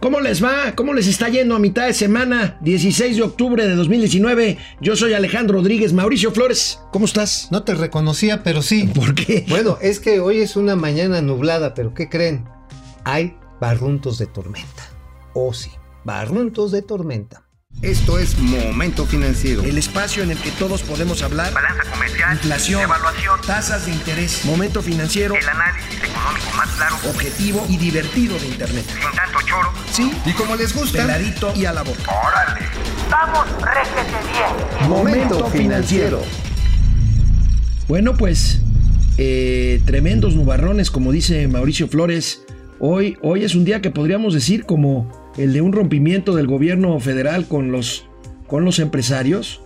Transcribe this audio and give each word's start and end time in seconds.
¿Cómo 0.00 0.20
les 0.20 0.42
va? 0.42 0.74
¿Cómo 0.76 0.94
les 0.94 1.06
está 1.06 1.28
yendo 1.28 1.54
a 1.54 1.58
mitad 1.58 1.86
de 1.86 1.92
semana? 1.92 2.56
16 2.62 3.16
de 3.16 3.22
octubre 3.22 3.68
de 3.68 3.74
2019. 3.74 4.56
Yo 4.80 4.96
soy 4.96 5.12
Alejandro 5.12 5.58
Rodríguez. 5.58 5.92
Mauricio 5.92 6.32
Flores, 6.32 6.80
¿cómo 6.90 7.04
estás? 7.04 7.48
No 7.50 7.64
te 7.64 7.74
reconocía, 7.74 8.42
pero 8.42 8.62
sí. 8.62 8.90
¿Por 8.94 9.14
qué? 9.14 9.44
Bueno, 9.50 9.76
es 9.82 10.00
que 10.00 10.20
hoy 10.20 10.38
es 10.38 10.56
una 10.56 10.74
mañana 10.74 11.20
nublada, 11.20 11.74
pero 11.74 11.92
¿qué 11.92 12.08
creen? 12.08 12.48
Hay 13.04 13.36
barruntos 13.60 14.16
de 14.16 14.26
tormenta. 14.26 14.88
Oh 15.34 15.52
sí, 15.52 15.70
barruntos 16.04 16.72
de 16.72 16.80
tormenta. 16.80 17.44
Esto 17.82 18.18
es 18.18 18.38
Momento 18.38 19.06
Financiero. 19.06 19.62
El 19.62 19.78
espacio 19.78 20.22
en 20.22 20.30
el 20.30 20.38
que 20.38 20.50
todos 20.50 20.82
podemos 20.82 21.22
hablar. 21.22 21.54
Balanza 21.54 21.90
comercial. 21.90 22.34
Inflación. 22.34 22.82
Evaluación. 22.82 23.40
Tasas 23.46 23.86
de 23.86 23.92
interés. 23.92 24.44
Momento 24.44 24.82
financiero. 24.82 25.34
El 25.34 25.48
análisis 25.48 25.96
económico 25.96 26.56
más 26.58 26.68
claro. 26.72 26.96
Objetivo 27.08 27.64
y 27.70 27.78
divertido 27.78 28.38
de 28.38 28.48
Internet. 28.48 28.84
Sin 28.86 29.16
tanto 29.16 29.38
choro. 29.46 29.72
Sí. 29.90 30.12
Y 30.26 30.32
como 30.32 30.56
les 30.56 30.74
gusta, 30.74 30.98
Peladito 30.98 31.54
y 31.56 31.64
a 31.64 31.72
la 31.72 31.82
boca. 31.82 32.02
¡Órale! 32.02 32.66
¡Vamos, 33.10 33.46
réjete 33.62 34.28
bien! 34.30 34.90
Momento 34.90 35.46
Financiero. 35.46 36.22
Bueno, 37.88 38.14
pues 38.14 38.60
eh, 39.16 39.80
tremendos 39.86 40.34
nubarrones, 40.34 40.90
como 40.90 41.12
dice 41.12 41.48
Mauricio 41.48 41.88
Flores. 41.88 42.42
Hoy, 42.78 43.16
hoy 43.22 43.42
es 43.42 43.54
un 43.54 43.64
día 43.64 43.80
que 43.80 43.90
podríamos 43.90 44.34
decir 44.34 44.66
como 44.66 45.19
el 45.36 45.52
de 45.52 45.60
un 45.60 45.72
rompimiento 45.72 46.34
del 46.34 46.46
gobierno 46.46 46.98
federal 47.00 47.46
con 47.46 47.72
los, 47.72 48.06
con 48.46 48.64
los 48.64 48.78
empresarios. 48.78 49.62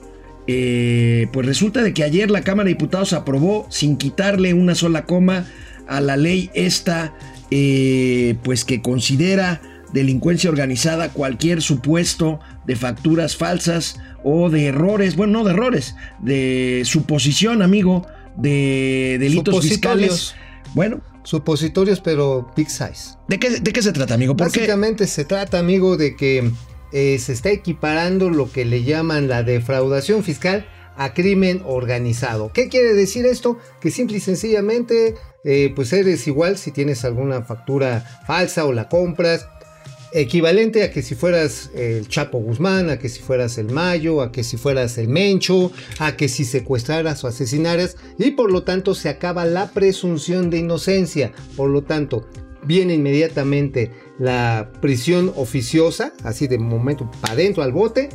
Eh, 0.47 1.29
pues 1.33 1.47
resulta 1.47 1.83
de 1.83 1.95
que 1.95 2.05
ayer 2.05 2.31
la 2.31 2.43
Cámara 2.43 2.67
de 2.67 2.75
Diputados 2.75 3.15
aprobó 3.15 3.67
sin 3.71 3.97
quitarle 3.97 4.53
una 4.53 4.75
sola 4.75 5.07
coma 5.07 5.47
a 5.87 6.01
la 6.01 6.17
ley 6.17 6.51
esta, 6.55 7.15
eh, 7.51 8.37
pues 8.43 8.65
que 8.65 8.83
considera 8.83 9.63
delincuencia 9.95 10.51
organizada 10.51 11.11
cualquier 11.11 11.63
supuesto 11.63 12.41
de 12.67 12.77
facturas 12.77 13.37
falsas 13.37 14.01
o 14.23 14.51
de 14.51 14.67
errores, 14.67 15.17
bueno, 15.17 15.35
no 15.35 15.45
de 15.45 15.53
errores, 15.53 15.95
de 16.21 16.83
suposición, 16.85 17.63
amigo, 17.63 18.07
de 18.37 19.17
delitos 19.21 19.63
fiscales. 19.63 20.35
Bueno, 20.75 21.01
Supositorios, 21.25 22.01
pero 22.01 22.51
big 22.57 22.71
size. 22.71 23.17
¿de 23.29 23.39
qué, 23.41 23.61
de 23.61 23.73
qué 23.73 23.83
se 23.83 23.93
trata, 23.93 24.15
amigo? 24.15 24.37
Porque 24.37 24.61
Básicamente 24.61 25.07
se 25.07 25.25
trata, 25.25 25.59
amigo, 25.59 25.97
de 25.97 26.15
que 26.15 26.51
eh, 26.93 27.19
se 27.19 27.33
está 27.33 27.51
equiparando 27.51 28.31
lo 28.31 28.53
que 28.53 28.65
le 28.65 28.85
llaman 28.85 29.27
la 29.27 29.43
defraudación 29.43 30.23
fiscal 30.23 30.67
a 30.97 31.13
crimen 31.13 31.63
organizado. 31.65 32.53
¿Qué 32.53 32.69
quiere 32.69 32.95
decir 32.95 33.27
esto? 33.27 33.59
Que 33.81 33.91
simple 33.91 34.19
y 34.19 34.21
sencillamente, 34.21 35.17
eh, 35.43 35.73
pues 35.75 35.93
eres 35.93 36.27
igual 36.29 36.57
si 36.57 36.71
tienes 36.71 37.05
alguna 37.05 37.43
factura 37.43 38.23
falsa 38.27 38.65
o 38.65 38.73
la 38.73 38.89
compras. 38.89 39.49
Equivalente 40.17 40.85
a 40.85 40.93
que 40.93 41.03
si 41.03 41.17
fueras 41.17 41.71
el 41.75 42.07
Chapo 42.07 42.39
Guzmán, 42.39 42.89
a 42.89 43.01
que 43.01 43.09
si 43.09 43.21
fueras 43.21 43.59
el 43.59 43.73
Mayo, 43.73 44.23
a 44.23 44.31
que 44.31 44.45
si 44.45 44.57
fueras 44.57 44.97
el 44.97 45.09
Mencho, 45.09 45.73
a 45.99 46.17
que 46.17 46.29
si 46.29 46.45
secuestraras 46.45 47.25
o 47.25 47.27
asesinaras, 47.27 47.97
y 48.17 48.31
por 48.31 48.53
lo 48.53 48.63
tanto 48.63 48.95
se 48.95 49.09
acaba 49.09 49.45
la 49.45 49.73
presunción 49.73 50.51
de 50.51 50.59
inocencia. 50.59 51.33
Por 51.57 51.69
lo 51.69 51.83
tanto, 51.83 52.29
viene 52.63 52.95
inmediatamente 52.95 53.91
la 54.21 54.71
prisión 54.81 55.33
oficiosa, 55.35 56.13
así 56.23 56.47
de 56.47 56.59
momento 56.59 57.11
para 57.21 57.33
adentro 57.33 57.65
al 57.65 57.73
bote, 57.73 58.09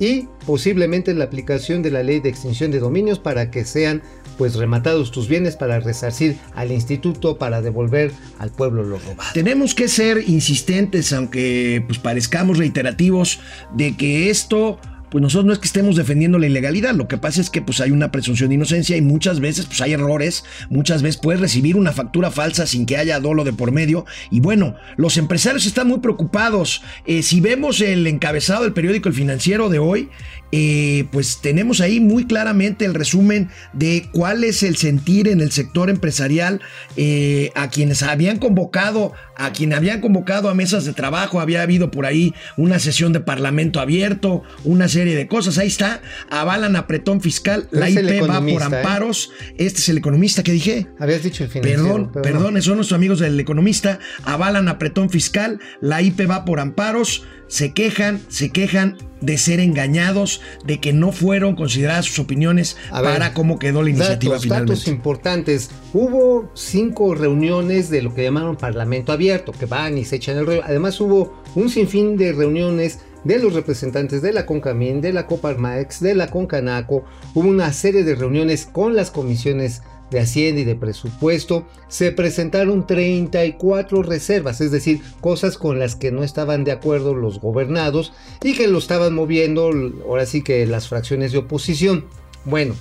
y 0.00 0.26
posiblemente 0.46 1.14
la 1.14 1.24
aplicación 1.24 1.82
de 1.82 1.92
la 1.92 2.02
ley 2.02 2.18
de 2.18 2.30
extinción 2.30 2.72
de 2.72 2.80
dominios 2.80 3.20
para 3.20 3.50
que 3.52 3.64
sean 3.64 4.02
pues 4.38 4.54
rematados 4.54 5.12
tus 5.12 5.28
bienes 5.28 5.54
para 5.54 5.78
resarcir 5.80 6.38
al 6.54 6.72
instituto 6.72 7.36
para 7.36 7.60
devolver 7.60 8.10
al 8.38 8.50
pueblo 8.50 8.82
lo 8.82 8.98
robado. 8.98 9.30
tenemos 9.34 9.74
que 9.74 9.86
ser 9.86 10.24
insistentes, 10.28 11.12
aunque 11.12 11.84
pues 11.86 11.98
parezcamos 11.98 12.56
reiterativos, 12.56 13.40
de 13.74 13.96
que 13.96 14.30
esto, 14.30 14.80
pues 15.10 15.22
nosotros 15.22 15.46
no 15.46 15.52
es 15.52 15.58
que 15.58 15.66
estemos 15.66 15.96
defendiendo 15.96 16.38
la 16.38 16.46
ilegalidad, 16.46 16.94
lo 16.94 17.08
que 17.08 17.18
pasa 17.18 17.40
es 17.40 17.50
que 17.50 17.62
pues 17.62 17.80
hay 17.80 17.90
una 17.90 18.10
presunción 18.10 18.48
de 18.48 18.54
inocencia 18.56 18.96
y 18.96 19.02
muchas 19.02 19.40
veces 19.40 19.66
pues 19.66 19.80
hay 19.80 19.92
errores, 19.92 20.44
muchas 20.68 21.02
veces 21.02 21.20
puedes 21.20 21.40
recibir 21.40 21.76
una 21.76 21.92
factura 21.92 22.30
falsa 22.30 22.66
sin 22.66 22.86
que 22.86 22.96
haya 22.96 23.20
dolo 23.20 23.44
de 23.44 23.52
por 23.52 23.72
medio 23.72 24.06
y 24.30 24.40
bueno, 24.40 24.76
los 24.96 25.16
empresarios 25.16 25.66
están 25.66 25.88
muy 25.88 26.00
preocupados. 26.00 26.82
Eh, 27.06 27.22
si 27.22 27.40
vemos 27.40 27.80
el 27.80 28.06
encabezado 28.06 28.62
del 28.62 28.72
periódico 28.72 29.08
El 29.08 29.14
Financiero 29.14 29.68
de 29.68 29.78
hoy, 29.78 30.08
eh, 30.52 31.04
pues 31.12 31.38
tenemos 31.40 31.80
ahí 31.80 32.00
muy 32.00 32.26
claramente 32.26 32.84
el 32.84 32.94
resumen 32.94 33.50
de 33.72 34.08
cuál 34.12 34.42
es 34.42 34.62
el 34.62 34.76
sentir 34.76 35.28
en 35.28 35.40
el 35.40 35.52
sector 35.52 35.90
empresarial 35.90 36.60
eh, 36.96 37.50
a 37.54 37.70
quienes 37.70 38.02
habían 38.02 38.38
convocado, 38.38 39.12
a 39.36 39.52
quien 39.52 39.72
habían 39.72 40.00
convocado 40.00 40.48
a 40.48 40.54
mesas 40.54 40.84
de 40.84 40.92
trabajo, 40.92 41.40
había 41.40 41.62
habido 41.62 41.90
por 41.90 42.04
ahí 42.04 42.34
una 42.56 42.78
sesión 42.78 43.12
de 43.12 43.20
parlamento 43.20 43.80
abierto, 43.80 44.42
una 44.64 44.88
serie 44.88 45.14
de 45.14 45.28
cosas, 45.28 45.58
ahí 45.58 45.68
está, 45.68 46.02
avalan 46.30 46.74
apretón 46.74 47.20
fiscal, 47.20 47.68
la 47.70 47.88
IP 47.88 48.28
va 48.28 48.40
por 48.40 48.62
¿eh? 48.62 48.64
amparos, 48.64 49.30
este 49.56 49.80
es 49.80 49.88
el 49.88 49.98
economista 49.98 50.42
que 50.42 50.52
dije. 50.52 50.88
Habías 50.98 51.22
dicho 51.22 51.44
el 51.44 51.50
financiero. 51.50 51.82
Perdón, 51.82 52.12
perdón, 52.22 52.54
no. 52.54 52.62
son 52.62 52.76
nuestros 52.76 52.96
amigos 52.96 53.20
del 53.20 53.38
economista, 53.38 54.00
avalan 54.24 54.68
apretón 54.68 55.10
fiscal, 55.10 55.60
la 55.80 56.02
IP 56.02 56.28
va 56.28 56.44
por 56.44 56.60
amparos, 56.60 57.24
se 57.50 57.72
quejan, 57.72 58.20
se 58.28 58.50
quejan 58.50 58.96
de 59.20 59.36
ser 59.36 59.58
engañados, 59.60 60.40
de 60.64 60.80
que 60.80 60.92
no 60.92 61.10
fueron 61.12 61.56
consideradas 61.56 62.06
sus 62.06 62.20
opiniones 62.20 62.76
ver, 62.92 63.02
para 63.02 63.34
cómo 63.34 63.58
quedó 63.58 63.82
la 63.82 63.90
iniciativa 63.90 64.34
datos, 64.34 64.44
finalmente. 64.44 64.72
datos 64.72 64.88
importantes. 64.88 65.70
Hubo 65.92 66.50
cinco 66.54 67.14
reuniones 67.14 67.90
de 67.90 68.02
lo 68.02 68.14
que 68.14 68.22
llamaron 68.22 68.56
Parlamento 68.56 69.12
Abierto, 69.12 69.52
que 69.52 69.66
van 69.66 69.98
y 69.98 70.04
se 70.04 70.16
echan 70.16 70.38
el 70.38 70.46
rollo. 70.46 70.62
Además 70.64 70.98
hubo 71.00 71.42
un 71.56 71.68
sinfín 71.68 72.16
de 72.16 72.32
reuniones 72.32 73.00
de 73.24 73.38
los 73.40 73.52
representantes 73.52 74.22
de 74.22 74.32
la 74.32 74.46
CONCAMIN, 74.46 75.00
de 75.00 75.12
la 75.12 75.26
Coparmex, 75.26 76.00
de 76.00 76.14
la 76.14 76.28
CONCANACO. 76.28 77.04
Hubo 77.34 77.48
una 77.48 77.72
serie 77.72 78.04
de 78.04 78.14
reuniones 78.14 78.64
con 78.64 78.94
las 78.94 79.10
comisiones 79.10 79.82
de 80.10 80.20
Hacienda 80.20 80.60
y 80.60 80.64
de 80.64 80.74
Presupuesto. 80.74 81.66
Se 81.88 82.12
presentaron 82.12 82.86
34 82.86 84.02
reservas, 84.02 84.60
es 84.60 84.70
decir, 84.70 85.00
cosas 85.20 85.58
con 85.58 85.78
las 85.78 85.96
que 85.96 86.12
no 86.12 86.22
estaban 86.22 86.64
de 86.64 86.72
acuerdo 86.72 87.14
los 87.14 87.40
gobernados 87.40 88.12
y 88.42 88.54
que 88.54 88.68
lo 88.68 88.78
estaban 88.78 89.14
moviendo 89.14 89.70
ahora 90.06 90.26
sí 90.26 90.42
que 90.42 90.66
las 90.66 90.88
fracciones 90.88 91.32
de 91.32 91.38
oposición. 91.38 92.06
Bueno, 92.44 92.74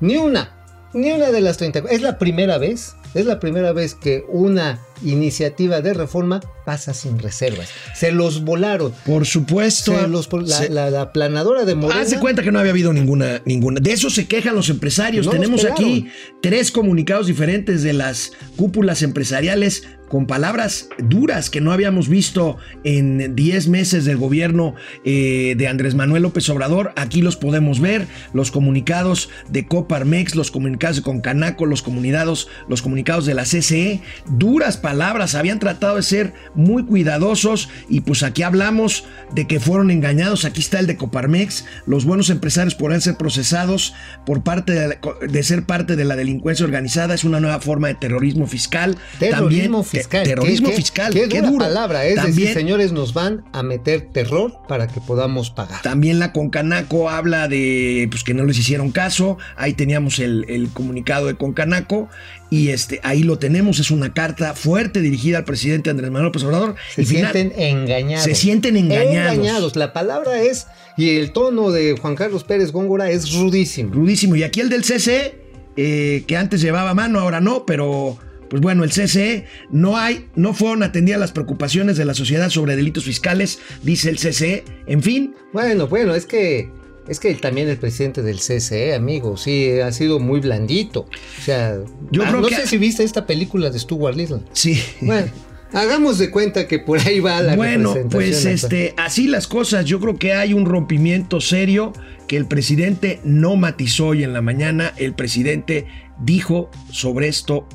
ni 0.00 0.16
una, 0.16 0.64
ni 0.94 1.12
una 1.12 1.30
de 1.30 1.40
las 1.40 1.56
30. 1.58 1.80
Es 1.90 2.02
la 2.02 2.18
primera 2.18 2.58
vez, 2.58 2.96
es 3.14 3.26
la 3.26 3.40
primera 3.40 3.72
vez 3.72 3.94
que 3.94 4.24
una 4.28 4.80
iniciativa 5.04 5.80
de 5.80 5.94
reforma 5.94 6.40
pasa 6.64 6.94
sin 6.94 7.18
reservas. 7.18 7.68
Se 7.94 8.12
los 8.12 8.44
volaron. 8.44 8.92
Por 9.04 9.26
supuesto. 9.26 9.98
Se 9.98 10.08
los, 10.08 10.28
la, 10.32 10.46
se- 10.56 10.68
la- 10.70 10.90
la 10.90 11.12
planadora 11.12 11.64
de 11.64 11.74
Morena. 11.74 12.00
Haz 12.00 12.14
cuenta 12.14 12.42
que 12.42 12.52
no 12.52 12.58
había 12.58 12.70
habido 12.72 12.92
ninguna, 12.92 13.42
ninguna. 13.44 13.80
De 13.80 13.92
eso 13.92 14.10
se 14.10 14.26
quejan 14.26 14.54
los 14.54 14.68
empresarios. 14.70 15.26
No 15.26 15.32
Tenemos 15.32 15.64
aquí 15.64 16.08
tres 16.40 16.70
comunicados 16.70 17.26
diferentes 17.26 17.82
de 17.82 17.92
las 17.92 18.32
cúpulas 18.56 19.02
empresariales 19.02 19.84
con 20.08 20.26
palabras 20.26 20.88
duras 20.98 21.48
que 21.48 21.62
no 21.62 21.72
habíamos 21.72 22.06
visto 22.10 22.58
en 22.84 23.34
10 23.34 23.68
meses 23.68 24.04
del 24.04 24.18
gobierno 24.18 24.74
eh, 25.06 25.54
de 25.56 25.68
Andrés 25.68 25.94
Manuel 25.94 26.24
López 26.24 26.50
Obrador. 26.50 26.92
Aquí 26.96 27.22
los 27.22 27.36
podemos 27.36 27.80
ver, 27.80 28.06
los 28.34 28.50
comunicados 28.50 29.30
de 29.48 29.66
Coparmex, 29.66 30.34
los 30.34 30.50
comunicados 30.50 30.96
de 30.98 31.02
Concanaco, 31.02 31.64
los 31.64 31.80
comunicados, 31.80 32.48
los 32.68 32.82
comunicados 32.82 33.24
de 33.24 33.32
la 33.32 33.44
CCE. 33.44 34.02
Duras 34.28 34.76
palabras, 34.76 34.91
habían 34.92 35.58
tratado 35.58 35.96
de 35.96 36.02
ser 36.02 36.32
muy 36.54 36.84
cuidadosos 36.84 37.68
y 37.88 38.00
pues 38.00 38.22
aquí 38.22 38.42
hablamos 38.42 39.04
de 39.34 39.46
que 39.46 39.60
fueron 39.60 39.90
engañados. 39.90 40.44
Aquí 40.44 40.60
está 40.60 40.78
el 40.78 40.86
de 40.86 40.96
Coparmex. 40.96 41.64
Los 41.86 42.04
buenos 42.04 42.30
empresarios 42.30 42.74
podrán 42.74 43.00
ser 43.00 43.16
procesados 43.16 43.94
por 44.26 44.42
parte 44.42 44.72
de, 44.72 45.42
ser 45.42 45.64
parte 45.64 45.96
de 45.96 46.04
la 46.04 46.16
delincuencia 46.16 46.64
organizada. 46.64 47.14
Es 47.14 47.24
una 47.24 47.40
nueva 47.40 47.60
forma 47.60 47.88
de 47.88 47.94
terrorismo 47.94 48.46
fiscal. 48.46 48.96
Terrorismo 49.18 49.82
También, 49.82 49.84
fiscal. 49.84 50.22
te- 50.24 50.28
terrorismo 50.30 50.68
¿Qué- 50.68 50.74
qué- 50.74 50.80
fiscal. 50.80 51.12
Qué, 51.12 51.28
Qué 51.28 51.42
dura 51.42 51.66
palabra. 51.66 52.04
Es 52.04 52.16
También, 52.16 52.36
decir, 52.36 52.54
señores, 52.54 52.92
nos 52.92 53.14
van 53.14 53.44
a 53.52 53.62
meter 53.62 54.08
terror 54.12 54.58
para 54.68 54.86
que 54.88 55.00
podamos 55.00 55.50
pagar. 55.50 55.82
También 55.82 56.18
la 56.18 56.32
Concanaco 56.32 57.10
habla 57.10 57.48
de 57.48 58.06
pues, 58.10 58.24
que 58.24 58.34
no 58.34 58.44
les 58.44 58.58
hicieron 58.58 58.90
caso. 58.90 59.38
Ahí 59.56 59.72
teníamos 59.74 60.18
el, 60.18 60.44
el 60.48 60.68
comunicado 60.68 61.26
de 61.26 61.34
Concanaco. 61.36 62.08
Y 62.52 62.68
este, 62.68 63.00
ahí 63.02 63.22
lo 63.22 63.38
tenemos. 63.38 63.78
Es 63.78 63.90
una 63.90 64.12
carta 64.12 64.52
fuerte 64.52 65.00
dirigida 65.00 65.38
al 65.38 65.44
presidente 65.44 65.88
Andrés 65.88 66.10
Manuel 66.10 66.26
López 66.26 66.44
Obrador. 66.44 66.74
Se 66.94 67.00
y 67.00 67.06
final- 67.06 67.32
sienten 67.32 67.58
engañados. 67.58 68.24
Se 68.24 68.34
sienten 68.34 68.76
engañados. 68.76 69.32
Engañados. 69.36 69.76
La 69.76 69.94
palabra 69.94 70.42
es, 70.42 70.66
y 70.98 71.16
el 71.16 71.32
tono 71.32 71.70
de 71.70 71.96
Juan 71.98 72.14
Carlos 72.14 72.44
Pérez 72.44 72.70
Góngora 72.70 73.10
es 73.10 73.32
rudísimo. 73.32 73.94
Rudísimo. 73.94 74.36
Y 74.36 74.42
aquí 74.42 74.60
el 74.60 74.68
del 74.68 74.84
CC, 74.84 75.34
eh, 75.78 76.24
que 76.26 76.36
antes 76.36 76.60
llevaba 76.60 76.92
mano, 76.92 77.20
ahora 77.20 77.40
no, 77.40 77.64
pero 77.64 78.18
pues 78.50 78.60
bueno, 78.60 78.84
el 78.84 78.90
CCE 78.90 79.46
no 79.70 79.96
hay, 79.96 80.26
no 80.34 80.52
fueron 80.52 80.82
atendidas 80.82 81.18
las 81.18 81.32
preocupaciones 81.32 81.96
de 81.96 82.04
la 82.04 82.12
sociedad 82.12 82.50
sobre 82.50 82.76
delitos 82.76 83.04
fiscales, 83.04 83.60
dice 83.82 84.10
el 84.10 84.18
CCE. 84.18 84.64
En 84.86 85.02
fin, 85.02 85.34
Bueno, 85.54 85.88
bueno, 85.88 86.14
es 86.14 86.26
que 86.26 86.70
es 87.08 87.18
que 87.20 87.34
también 87.34 87.68
el 87.68 87.76
presidente 87.78 88.22
del 88.22 88.38
CCE, 88.38 88.94
amigo, 88.94 89.36
sí, 89.36 89.80
ha 89.80 89.90
sido 89.92 90.18
muy 90.20 90.40
blandito. 90.40 91.00
O 91.00 91.42
sea, 91.42 91.76
Yo 92.10 92.22
ah, 92.22 92.28
creo 92.28 92.40
no 92.40 92.48
que- 92.48 92.56
sé 92.56 92.66
si 92.66 92.78
viste 92.78 93.02
esta 93.04 93.26
película 93.26 93.70
de 93.70 93.78
Stuart 93.78 94.16
Little. 94.16 94.40
sí. 94.52 94.80
Bueno, 95.00 95.26
Hagamos 95.74 96.18
de 96.18 96.30
cuenta 96.30 96.68
que 96.68 96.78
por 96.78 96.98
ahí 96.98 97.18
va 97.20 97.40
la 97.40 97.56
Bueno, 97.56 97.94
pues 98.10 98.44
este, 98.44 98.92
así 98.98 99.26
las 99.26 99.46
cosas. 99.48 99.86
Yo 99.86 100.00
creo 100.00 100.18
que 100.18 100.34
hay 100.34 100.52
un 100.52 100.66
rompimiento 100.66 101.40
serio 101.40 101.94
que 102.28 102.36
el 102.36 102.44
presidente 102.44 103.20
no 103.24 103.56
matizó 103.56 104.08
hoy 104.08 104.22
en 104.22 104.34
la 104.34 104.42
mañana. 104.42 104.92
El 104.98 105.14
presidente 105.14 105.86
dijo 106.20 106.70
sobre 106.90 107.28
esto 107.28 107.66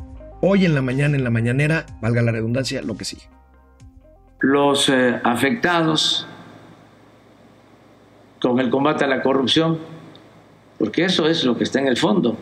hoy 0.42 0.64
en 0.66 0.76
la 0.76 0.84
mañana, 0.84 1.18
en 1.18 1.24
la 1.24 1.32
mañanera, 1.32 1.88
valga 2.00 2.22
la 2.22 2.32
redundancia, 2.32 2.84
lo 2.84 2.96
que 2.98 3.06
sigue. 3.06 3.24
los 4.42 4.90
eh, 4.90 5.20
afectados 5.24 6.28
con 8.48 8.60
el 8.60 8.70
combate 8.70 9.04
a 9.04 9.08
la 9.08 9.22
corrupción, 9.22 9.80
porque 10.78 11.06
eso 11.06 11.28
es 11.28 11.44
lo 11.44 11.58
que 11.58 11.64
está 11.64 11.80
en 11.80 11.88
el 11.88 11.98
fondo. 11.98 12.38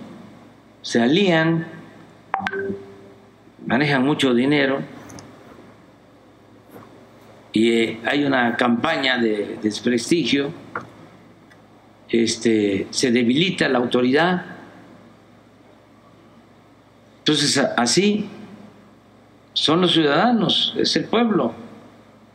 Se 0.81 1.01
alían, 1.01 1.67
manejan 3.65 4.05
mucho 4.05 4.33
dinero 4.33 4.79
y 7.51 7.71
eh, 7.71 7.99
hay 8.05 8.25
una 8.25 8.55
campaña 8.57 9.17
de 9.17 9.57
desprestigio, 9.63 10.51
este, 12.09 12.87
se 12.91 13.11
debilita 13.11 13.67
la 13.69 13.79
autoridad. 13.79 14.45
Entonces, 17.19 17.57
así 17.77 18.29
son 19.53 19.81
los 19.81 19.93
ciudadanos, 19.93 20.75
es 20.77 20.95
el 20.97 21.05
pueblo 21.05 21.53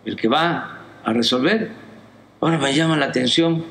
el 0.05 0.17
que 0.17 0.29
va 0.29 0.79
a 1.05 1.13
resolver. 1.13 1.80
Ahora 2.41 2.57
me 2.57 2.73
llama 2.75 2.97
la 2.97 3.07
atención, 3.07 3.63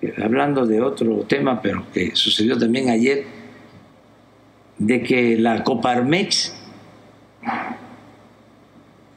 eh, 0.00 0.14
hablando 0.22 0.64
de 0.64 0.80
otro 0.80 1.24
tema, 1.28 1.60
pero 1.60 1.84
que 1.92 2.14
sucedió 2.14 2.56
también 2.56 2.88
ayer, 2.88 3.24
de 4.78 5.02
que 5.02 5.36
la 5.36 5.64
Coparmex 5.64 6.54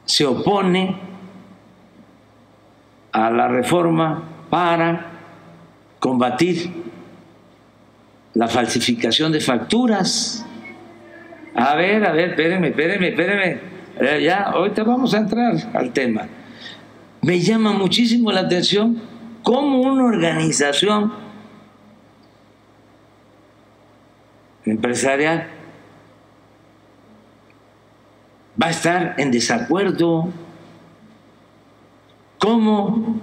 se 0.04 0.26
opone 0.26 0.96
a 3.12 3.30
la 3.30 3.46
reforma 3.48 4.24
para 4.50 5.12
combatir 6.00 6.70
la 8.34 8.48
falsificación 8.48 9.30
de 9.30 9.40
facturas. 9.40 10.44
A 11.54 11.76
ver, 11.76 12.04
a 12.04 12.12
ver, 12.12 12.30
espérenme, 12.30 12.68
espérenme, 12.68 13.08
espérenme. 13.08 13.58
Eh, 14.00 14.22
Ya, 14.24 14.42
ahorita 14.42 14.82
vamos 14.82 15.14
a 15.14 15.18
entrar 15.18 15.54
al 15.72 15.92
tema. 15.92 16.26
Me 17.24 17.40
llama 17.40 17.72
muchísimo 17.72 18.30
la 18.30 18.40
atención 18.40 19.00
cómo 19.42 19.80
una 19.80 20.04
organización 20.04 21.10
empresarial 24.66 25.48
va 28.62 28.66
a 28.66 28.70
estar 28.70 29.14
en 29.16 29.30
desacuerdo, 29.30 30.28
cómo 32.36 33.18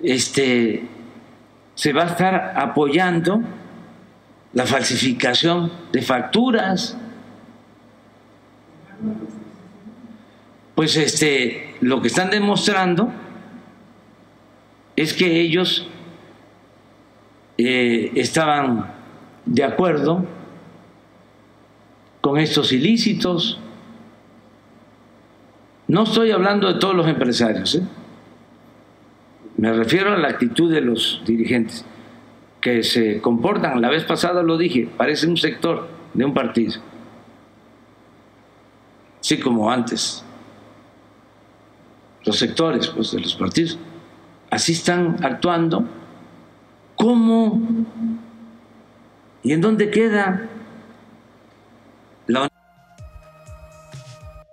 este, 0.00 0.86
se 1.74 1.92
va 1.92 2.04
a 2.04 2.06
estar 2.06 2.52
apoyando 2.56 3.42
la 4.52 4.64
falsificación 4.64 5.72
de 5.90 6.02
facturas. 6.02 6.96
Pues 10.80 10.96
este, 10.96 11.74
lo 11.82 12.00
que 12.00 12.08
están 12.08 12.30
demostrando 12.30 13.12
es 14.96 15.12
que 15.12 15.38
ellos 15.38 15.86
eh, 17.58 18.10
estaban 18.14 18.90
de 19.44 19.62
acuerdo 19.62 20.24
con 22.22 22.38
estos 22.38 22.72
ilícitos. 22.72 23.60
No 25.86 26.04
estoy 26.04 26.30
hablando 26.30 26.72
de 26.72 26.80
todos 26.80 26.94
los 26.94 27.06
empresarios, 27.06 27.74
¿eh? 27.74 27.82
me 29.58 29.74
refiero 29.74 30.14
a 30.14 30.16
la 30.16 30.28
actitud 30.28 30.72
de 30.72 30.80
los 30.80 31.20
dirigentes 31.26 31.84
que 32.62 32.82
se 32.84 33.20
comportan, 33.20 33.82
la 33.82 33.90
vez 33.90 34.04
pasada 34.04 34.42
lo 34.42 34.56
dije, 34.56 34.88
parece 34.96 35.26
un 35.26 35.36
sector 35.36 35.90
de 36.14 36.24
un 36.24 36.32
partido, 36.32 36.80
así 39.20 39.38
como 39.38 39.70
antes, 39.70 40.24
los 42.30 42.38
sectores 42.38 42.86
pues, 42.86 43.10
de 43.10 43.18
los 43.18 43.34
partidos, 43.34 43.76
así 44.50 44.70
están 44.70 45.16
actuando. 45.24 45.84
¿Cómo? 46.94 47.60
¿Y 49.42 49.52
en 49.52 49.60
dónde 49.60 49.90
queda 49.90 50.48
la 52.28 52.48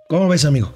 ¿Cómo 0.08 0.28
ves, 0.28 0.44
amigo? 0.44 0.74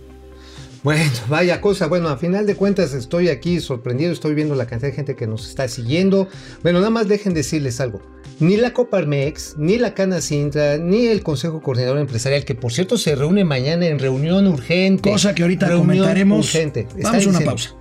Bueno, 0.85 1.11
vaya 1.29 1.61
cosa. 1.61 1.89
Bueno, 1.89 2.09
a 2.09 2.17
final 2.19 2.47
de 2.47 2.55
cuentas 2.55 2.95
estoy 2.95 3.31
aquí 3.31 3.59
sorprendido, 3.59 4.13
estoy 4.13 4.35
viendo 4.35 4.55
la 4.55 4.67
cantidad 4.67 4.91
de 4.91 4.95
gente 4.95 5.17
que 5.17 5.27
nos 5.27 5.49
está 5.49 5.67
siguiendo. 5.67 6.29
Bueno, 6.63 6.79
nada 6.79 6.91
más 6.91 7.09
dejen 7.09 7.35
decirles 7.35 7.81
algo. 7.81 8.01
Ni 8.43 8.57
la 8.57 8.73
Coparmex, 8.73 9.55
ni 9.57 9.79
la 9.79 9.95
Cana 9.95 10.21
Sintra, 10.21 10.77
ni 10.77 11.07
el 11.07 11.23
Consejo 11.23 11.63
Coordinador 11.63 11.99
Empresarial, 11.99 12.45
que 12.45 12.57
por 12.57 12.73
cierto 12.73 12.99
se 12.99 13.15
reúne 13.15 13.45
mañana 13.45 13.87
en 13.87 14.01
reunión 14.01 14.49
urgente. 14.49 15.11
Cosa 15.11 15.33
que 15.33 15.43
ahorita 15.43 15.73
comentaremos. 15.73 16.47
urgente. 16.47 16.89
Vamos 17.01 17.25
a 17.25 17.29
una 17.31 17.41
pausa. 17.41 17.77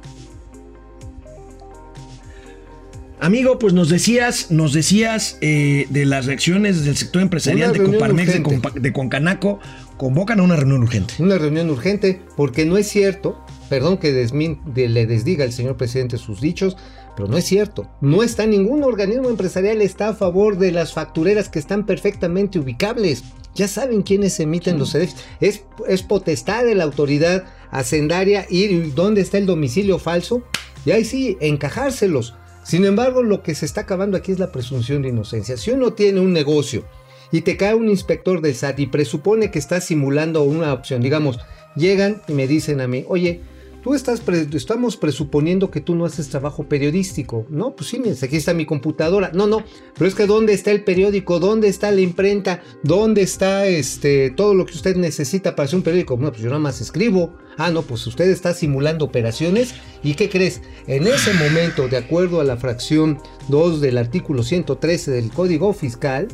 Amigo, 3.19 3.57
pues 3.57 3.73
nos 3.73 3.89
decías, 3.89 4.51
nos 4.51 4.73
decías 4.73 5.37
eh, 5.41 5.87
de 5.89 6.05
las 6.05 6.27
reacciones 6.27 6.85
del 6.85 6.95
sector 6.95 7.23
empresarial 7.23 7.71
Una 7.71 7.79
de 7.79 7.91
Coparmex, 7.91 8.39
urgente. 8.39 8.79
De 8.79 8.93
Concanaco, 8.93 9.59
convocan 10.01 10.39
a 10.39 10.43
una 10.43 10.55
reunión 10.55 10.81
urgente. 10.81 11.13
Una 11.19 11.37
reunión 11.37 11.69
urgente, 11.69 12.19
porque 12.35 12.65
no 12.65 12.75
es 12.77 12.87
cierto, 12.87 13.37
perdón 13.69 13.97
que 13.99 14.11
desmin- 14.11 14.59
de- 14.65 14.89
le 14.89 15.05
desdiga 15.05 15.43
al 15.45 15.51
señor 15.53 15.77
presidente 15.77 16.17
sus 16.17 16.41
dichos, 16.41 16.75
pero 17.15 17.27
no 17.29 17.37
es 17.37 17.45
cierto. 17.45 17.87
No 18.01 18.23
está 18.23 18.47
ningún 18.47 18.83
organismo 18.83 19.29
empresarial 19.29 19.79
está 19.79 20.07
a 20.09 20.13
favor 20.15 20.57
de 20.57 20.71
las 20.71 20.91
factureras 20.93 21.49
que 21.49 21.59
están 21.59 21.85
perfectamente 21.85 22.57
ubicables. 22.57 23.23
Ya 23.53 23.67
saben 23.67 24.01
quiénes 24.01 24.39
emiten 24.39 24.79
los 24.79 24.89
CDFs. 24.91 25.15
Es, 25.39 25.61
es 25.87 26.01
potestad 26.01 26.63
de 26.65 26.73
la 26.73 26.83
autoridad 26.85 27.43
hacendaria 27.69 28.47
ir 28.49 28.95
dónde 28.95 29.21
está 29.21 29.37
el 29.37 29.45
domicilio 29.45 29.99
falso 29.99 30.41
y 30.83 30.91
ahí 30.91 31.05
sí, 31.05 31.37
encajárselos. 31.41 32.33
Sin 32.63 32.85
embargo, 32.85 33.21
lo 33.21 33.43
que 33.43 33.53
se 33.53 33.65
está 33.67 33.81
acabando 33.81 34.17
aquí 34.17 34.31
es 34.31 34.39
la 34.39 34.51
presunción 34.51 35.03
de 35.03 35.09
inocencia. 35.09 35.57
Si 35.57 35.69
uno 35.69 35.93
tiene 35.93 36.21
un 36.21 36.33
negocio 36.33 36.85
y 37.31 37.41
te 37.41 37.57
cae 37.57 37.75
un 37.75 37.89
inspector 37.89 38.41
del 38.41 38.55
SAT 38.55 38.79
y 38.79 38.87
presupone 38.87 39.51
que 39.51 39.59
está 39.59 39.81
simulando 39.81 40.43
una 40.43 40.73
opción, 40.73 41.01
digamos, 41.01 41.39
llegan 41.75 42.21
y 42.27 42.33
me 42.33 42.47
dicen 42.47 42.81
a 42.81 42.87
mí, 42.87 43.05
oye, 43.07 43.41
tú 43.83 43.93
estás, 43.93 44.21
estamos 44.53 44.97
presuponiendo 44.97 45.71
que 45.71 45.81
tú 45.81 45.95
no 45.95 46.05
haces 46.05 46.29
trabajo 46.29 46.63
periodístico. 46.65 47.45
No, 47.49 47.75
pues 47.75 47.89
sí, 47.89 47.99
mira, 47.99 48.15
aquí 48.21 48.37
está 48.37 48.53
mi 48.53 48.65
computadora. 48.65 49.31
No, 49.33 49.47
no, 49.47 49.63
pero 49.95 50.07
es 50.07 50.15
que 50.15 50.27
¿dónde 50.27 50.53
está 50.53 50.71
el 50.71 50.83
periódico? 50.83 51.39
¿Dónde 51.39 51.67
está 51.67 51.91
la 51.91 52.01
imprenta? 52.01 52.61
¿Dónde 52.83 53.21
está 53.21 53.65
este, 53.65 54.31
todo 54.31 54.53
lo 54.53 54.65
que 54.65 54.73
usted 54.73 54.95
necesita 54.95 55.55
para 55.55 55.65
hacer 55.65 55.77
un 55.77 55.83
periódico? 55.83 56.17
No, 56.17 56.31
pues 56.31 56.41
yo 56.41 56.49
nada 56.49 56.59
más 56.59 56.81
escribo. 56.81 57.33
Ah, 57.57 57.71
no, 57.71 57.81
pues 57.81 58.05
usted 58.07 58.29
está 58.29 58.53
simulando 58.53 59.05
operaciones. 59.05 59.75
¿Y 60.03 60.13
qué 60.13 60.29
crees? 60.29 60.61
En 60.87 61.07
ese 61.07 61.33
momento, 61.33 61.87
de 61.87 61.97
acuerdo 61.97 62.39
a 62.39 62.43
la 62.43 62.57
fracción 62.57 63.19
2 63.49 63.81
del 63.81 63.97
artículo 63.97 64.43
113 64.43 65.11
del 65.11 65.31
Código 65.31 65.73
Fiscal, 65.73 66.27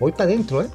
voy 0.00 0.12
para 0.12 0.24
adentro, 0.24 0.62
¿eh? 0.62 0.66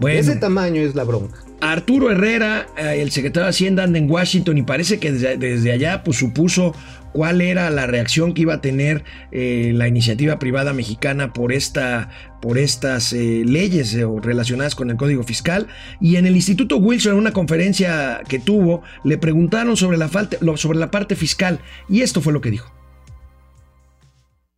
Bueno, 0.00 0.18
Ese 0.18 0.36
tamaño 0.36 0.80
es 0.80 0.94
la 0.94 1.04
bronca. 1.04 1.38
Arturo 1.60 2.10
Herrera, 2.10 2.66
eh, 2.76 3.00
el 3.02 3.10
secretario 3.12 3.44
de 3.44 3.50
Hacienda, 3.50 3.84
anda 3.84 3.98
en 3.98 4.10
Washington 4.10 4.58
y 4.58 4.62
parece 4.62 4.98
que 4.98 5.12
desde, 5.12 5.36
desde 5.36 5.70
allá 5.70 6.02
pues, 6.02 6.16
supuso 6.16 6.74
cuál 7.12 7.40
era 7.40 7.70
la 7.70 7.86
reacción 7.86 8.34
que 8.34 8.42
iba 8.42 8.54
a 8.54 8.60
tener 8.60 9.04
eh, 9.30 9.70
la 9.74 9.86
iniciativa 9.86 10.40
privada 10.40 10.72
mexicana 10.72 11.32
por, 11.32 11.52
esta, 11.52 12.08
por 12.40 12.58
estas 12.58 13.12
eh, 13.12 13.44
leyes 13.46 13.94
eh, 13.94 14.04
relacionadas 14.22 14.74
con 14.74 14.90
el 14.90 14.96
Código 14.96 15.22
Fiscal. 15.22 15.68
Y 16.00 16.16
en 16.16 16.26
el 16.26 16.34
Instituto 16.34 16.78
Wilson, 16.78 17.12
en 17.12 17.18
una 17.18 17.32
conferencia 17.32 18.22
que 18.28 18.40
tuvo, 18.40 18.82
le 19.04 19.18
preguntaron 19.18 19.76
sobre 19.76 19.98
la, 19.98 20.08
falta, 20.08 20.38
lo- 20.40 20.56
sobre 20.56 20.78
la 20.80 20.90
parte 20.90 21.14
fiscal 21.14 21.60
y 21.88 22.00
esto 22.00 22.20
fue 22.20 22.32
lo 22.32 22.40
que 22.40 22.50
dijo. 22.50 22.72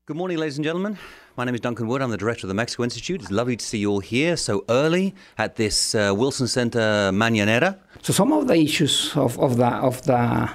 Good 0.06 0.16
morning, 0.16 0.37
ladies 0.38 0.56
and 0.56 0.64
gentlemen. 0.64 0.96
My 1.36 1.44
name 1.44 1.56
is 1.56 1.62
Duncan 1.62 1.88
Wood. 1.88 2.00
I'm 2.00 2.12
the 2.12 2.16
director 2.16 2.46
of 2.46 2.48
the 2.48 2.54
Mexico 2.54 2.84
Institute. 2.84 3.20
It's 3.20 3.30
lovely 3.32 3.56
to 3.56 3.64
see 3.64 3.78
you 3.78 3.90
all 3.90 3.98
here 3.98 4.36
so 4.36 4.64
early 4.68 5.16
at 5.36 5.56
this 5.56 5.92
uh, 5.92 6.14
Wilson 6.16 6.46
Center 6.46 7.10
Mañanera. 7.12 7.76
So 8.02 8.12
some 8.12 8.32
of 8.32 8.46
the 8.46 8.54
issues 8.54 9.16
of, 9.16 9.36
of 9.40 9.56
the 9.56 9.66
of 9.66 10.00
the 10.02 10.48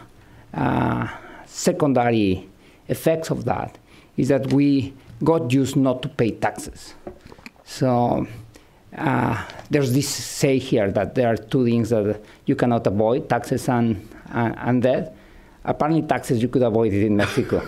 uh, 0.53 1.07
secondary 1.45 2.47
effects 2.87 3.29
of 3.29 3.43
that 3.43 3.77
is 4.15 4.29
that 4.29 4.53
we 4.53 4.93
got 5.21 5.51
used 5.51 5.75
not 5.75 6.01
to 6.03 6.07
pay 6.07 6.31
taxes. 6.31 6.93
So 7.65 8.25
uh, 8.97 9.45
there's 9.69 9.91
this 9.91 10.07
say 10.07 10.59
here 10.59 10.89
that 10.91 11.13
there 11.13 11.27
are 11.27 11.35
two 11.35 11.65
things 11.65 11.89
that 11.89 12.21
you 12.45 12.55
cannot 12.55 12.87
avoid: 12.87 13.27
taxes 13.27 13.67
and 13.67 14.07
and, 14.31 14.55
and 14.57 14.81
debt. 14.81 15.13
Apparently, 15.65 16.03
taxes 16.03 16.41
you 16.41 16.47
could 16.47 16.63
avoid 16.63 16.93
it 16.93 17.03
in 17.03 17.17
Mexico. 17.17 17.67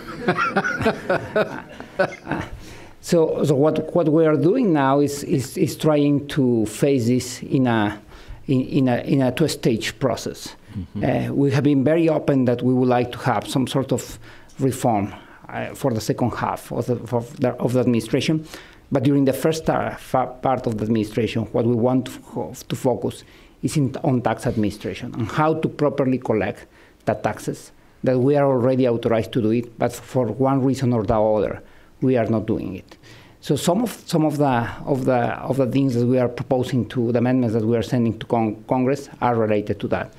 So, 3.02 3.44
so 3.44 3.56
what, 3.56 3.92
what 3.96 4.08
we 4.08 4.24
are 4.24 4.36
doing 4.36 4.72
now 4.72 5.00
is, 5.00 5.24
is, 5.24 5.56
is 5.56 5.76
trying 5.76 6.28
to 6.28 6.64
face 6.66 7.08
this 7.08 7.42
in 7.42 7.66
a, 7.66 8.00
in, 8.46 8.60
in 8.60 8.88
a, 8.88 8.98
in 8.98 9.20
a 9.22 9.32
two-stage 9.32 9.98
process. 9.98 10.54
Uh, 11.02 11.34
we 11.34 11.50
have 11.50 11.64
been 11.64 11.82
very 11.82 12.08
open 12.08 12.44
that 12.44 12.62
we 12.62 12.72
would 12.72 12.88
like 12.88 13.10
to 13.12 13.18
have 13.18 13.46
some 13.46 13.66
sort 13.66 13.92
of 13.92 14.18
reform 14.60 15.12
uh, 15.48 15.74
for 15.74 15.92
the 15.92 16.00
second 16.00 16.30
half 16.30 16.70
of 16.72 16.86
the, 16.86 16.94
of 17.14 17.36
the, 17.38 17.50
of 17.56 17.72
the 17.72 17.80
administration. 17.80 18.46
But 18.92 19.02
during 19.02 19.24
the 19.24 19.32
first 19.32 19.66
tar- 19.66 19.98
part 20.10 20.66
of 20.66 20.78
the 20.78 20.84
administration, 20.84 21.42
what 21.46 21.64
we 21.64 21.74
want 21.74 22.06
to, 22.06 22.54
to 22.68 22.76
focus 22.76 23.24
is 23.62 23.76
in, 23.76 23.96
on 24.04 24.22
tax 24.22 24.46
administration 24.46 25.12
and 25.14 25.28
how 25.28 25.54
to 25.54 25.68
properly 25.68 26.18
collect 26.18 26.66
the 27.04 27.14
taxes 27.14 27.72
that 28.04 28.18
we 28.18 28.36
are 28.36 28.46
already 28.46 28.86
authorized 28.86 29.32
to 29.32 29.42
do 29.42 29.50
it, 29.50 29.76
but 29.76 29.92
for 29.92 30.26
one 30.26 30.62
reason 30.62 30.92
or 30.92 31.02
the 31.04 31.20
other, 31.20 31.62
we 32.02 32.16
are 32.16 32.28
not 32.28 32.46
doing 32.46 32.76
it. 32.76 32.98
So 33.40 33.56
some 33.56 33.82
of 33.82 33.90
some 34.06 34.24
of 34.24 34.38
the 34.38 34.68
of 34.86 35.04
the 35.04 35.20
of 35.42 35.56
the 35.56 35.66
things 35.66 35.94
that 35.94 36.06
we 36.06 36.18
are 36.18 36.28
proposing 36.28 36.86
to 36.90 37.10
the 37.12 37.18
amendments 37.18 37.54
that 37.54 37.64
we 37.64 37.76
are 37.76 37.82
sending 37.82 38.18
to 38.18 38.26
con- 38.26 38.62
Congress 38.68 39.10
are 39.20 39.34
related 39.34 39.78
to 39.78 39.88
that. 39.88 40.12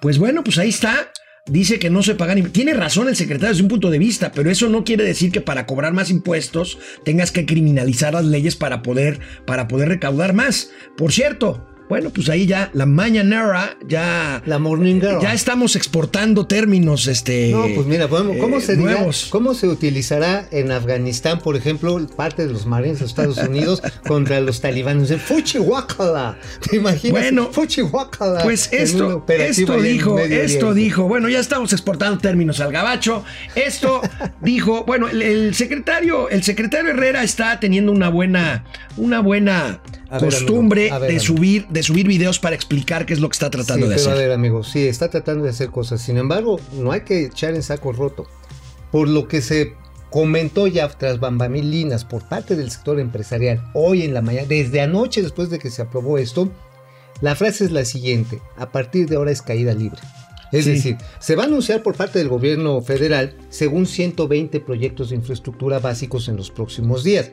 Pues 0.00 0.18
bueno, 0.18 0.42
pues 0.42 0.58
ahí 0.58 0.70
está. 0.70 1.12
Dice 1.48 1.78
que 1.78 1.90
no 1.90 2.02
se 2.02 2.16
pagan. 2.16 2.50
Tiene 2.50 2.74
razón 2.74 3.06
el 3.06 3.14
secretario 3.14 3.50
desde 3.50 3.62
un 3.62 3.68
punto 3.68 3.90
de 3.90 4.00
vista, 4.00 4.32
pero 4.32 4.50
eso 4.50 4.68
no 4.68 4.82
quiere 4.82 5.04
decir 5.04 5.30
que 5.30 5.40
para 5.40 5.64
cobrar 5.64 5.92
más 5.92 6.10
impuestos 6.10 6.76
tengas 7.04 7.30
que 7.30 7.46
criminalizar 7.46 8.14
las 8.14 8.24
leyes 8.24 8.56
para 8.56 8.82
poder, 8.82 9.20
para 9.46 9.68
poder 9.68 9.88
recaudar 9.88 10.32
más. 10.32 10.70
Por 10.96 11.12
cierto, 11.12 11.64
bueno, 11.88 12.10
pues 12.10 12.28
ahí 12.28 12.46
ya 12.46 12.70
la 12.72 12.84
mañanera, 12.86 13.76
ya. 13.86 14.42
La 14.46 14.58
morning 14.58 14.96
girl. 15.00 15.20
Ya 15.20 15.32
estamos 15.32 15.76
exportando 15.76 16.46
términos, 16.46 17.06
este. 17.06 17.50
No, 17.52 17.66
pues 17.74 17.86
mira, 17.86 18.08
¿cómo, 18.08 18.36
cómo 18.38 18.58
eh, 18.58 18.60
se 18.60 18.76
dirá- 18.76 18.92
nuevos. 18.96 19.28
cómo 19.30 19.54
se 19.54 19.68
utilizará 19.68 20.48
en 20.50 20.72
Afganistán, 20.72 21.38
por 21.40 21.56
ejemplo, 21.56 21.98
parte 22.16 22.46
de 22.46 22.52
los 22.52 22.66
marines 22.66 22.98
de 23.00 23.06
Estados 23.06 23.38
Unidos 23.48 23.82
contra 24.06 24.40
los 24.40 24.60
talibanes? 24.60 25.10
El 25.10 25.20
Fuchihuacala. 25.20 26.38
¿Te 26.68 26.76
imaginas? 26.76 27.22
Bueno, 27.22 27.50
Fuchihuacala. 27.52 28.42
Pues 28.42 28.68
en 28.72 28.78
una 29.02 29.14
esto, 29.16 29.24
esto 29.28 29.80
dijo, 29.80 30.18
esto 30.18 30.74
dijo, 30.74 31.08
bueno, 31.08 31.28
ya 31.28 31.38
estamos 31.38 31.72
exportando 31.72 32.18
términos 32.18 32.60
al 32.60 32.72
gabacho. 32.72 33.24
Esto 33.54 34.00
dijo, 34.40 34.84
bueno, 34.84 35.08
el, 35.08 35.22
el 35.22 35.54
secretario, 35.54 36.28
el 36.30 36.42
secretario 36.42 36.90
Herrera 36.90 37.22
está 37.22 37.60
teniendo 37.60 37.92
una 37.92 38.08
buena, 38.08 38.64
una 38.96 39.20
buena 39.20 39.80
A 40.08 40.18
ver, 40.18 40.30
costumbre 40.30 40.82
amigo, 40.82 40.94
a 40.94 40.98
ver, 41.00 41.10
de 41.10 41.16
amigo. 41.16 41.34
subir, 41.36 41.66
de 41.68 41.82
subir 41.82 42.06
videos 42.06 42.38
para 42.38 42.54
explicar 42.54 43.06
qué 43.06 43.12
es 43.14 43.20
lo 43.20 43.28
que 43.28 43.34
está 43.34 43.50
tratando 43.50 43.86
Sí, 43.86 43.90
de 43.90 43.96
pero 43.96 44.08
hacer. 44.10 44.12
a 44.12 44.16
ver, 44.28 44.32
amigo, 44.32 44.62
sí, 44.64 44.86
está 44.86 45.10
tratando 45.10 45.44
de 45.44 45.50
hacer 45.50 45.70
cosas. 45.70 46.00
Sin 46.00 46.16
embargo, 46.16 46.60
no 46.74 46.92
hay 46.92 47.00
que 47.02 47.24
echar 47.26 47.54
en 47.54 47.62
saco 47.62 47.92
roto. 47.92 48.26
Por 48.92 49.08
lo 49.08 49.26
que 49.28 49.40
se 49.42 49.74
comentó 50.10 50.66
ya 50.68 50.88
tras 50.88 51.18
bambamilinas 51.18 52.04
por 52.04 52.22
parte 52.28 52.54
del 52.56 52.70
sector 52.70 53.00
empresarial 53.00 53.64
hoy 53.74 54.02
en 54.02 54.14
la 54.14 54.22
mañana, 54.22 54.46
desde 54.48 54.80
anoche 54.80 55.20
después 55.22 55.50
de 55.50 55.58
que 55.58 55.70
se 55.70 55.82
aprobó 55.82 56.18
esto, 56.18 56.50
la 57.20 57.34
frase 57.34 57.64
es 57.64 57.72
la 57.72 57.84
siguiente, 57.84 58.40
a 58.56 58.70
partir 58.70 59.08
de 59.08 59.16
ahora 59.16 59.32
es 59.32 59.42
caída 59.42 59.74
libre. 59.74 59.98
Es 60.52 60.64
Sí. 60.64 60.70
decir, 60.70 60.96
se 61.18 61.34
va 61.34 61.42
a 61.42 61.46
anunciar 61.46 61.82
por 61.82 61.96
parte 61.96 62.20
del 62.20 62.28
gobierno 62.28 62.80
federal 62.80 63.36
según 63.50 63.84
120 63.86 64.60
proyectos 64.60 65.10
de 65.10 65.16
infraestructura 65.16 65.80
básicos 65.80 66.28
en 66.28 66.36
los 66.36 66.52
próximos 66.52 67.02
días. 67.02 67.32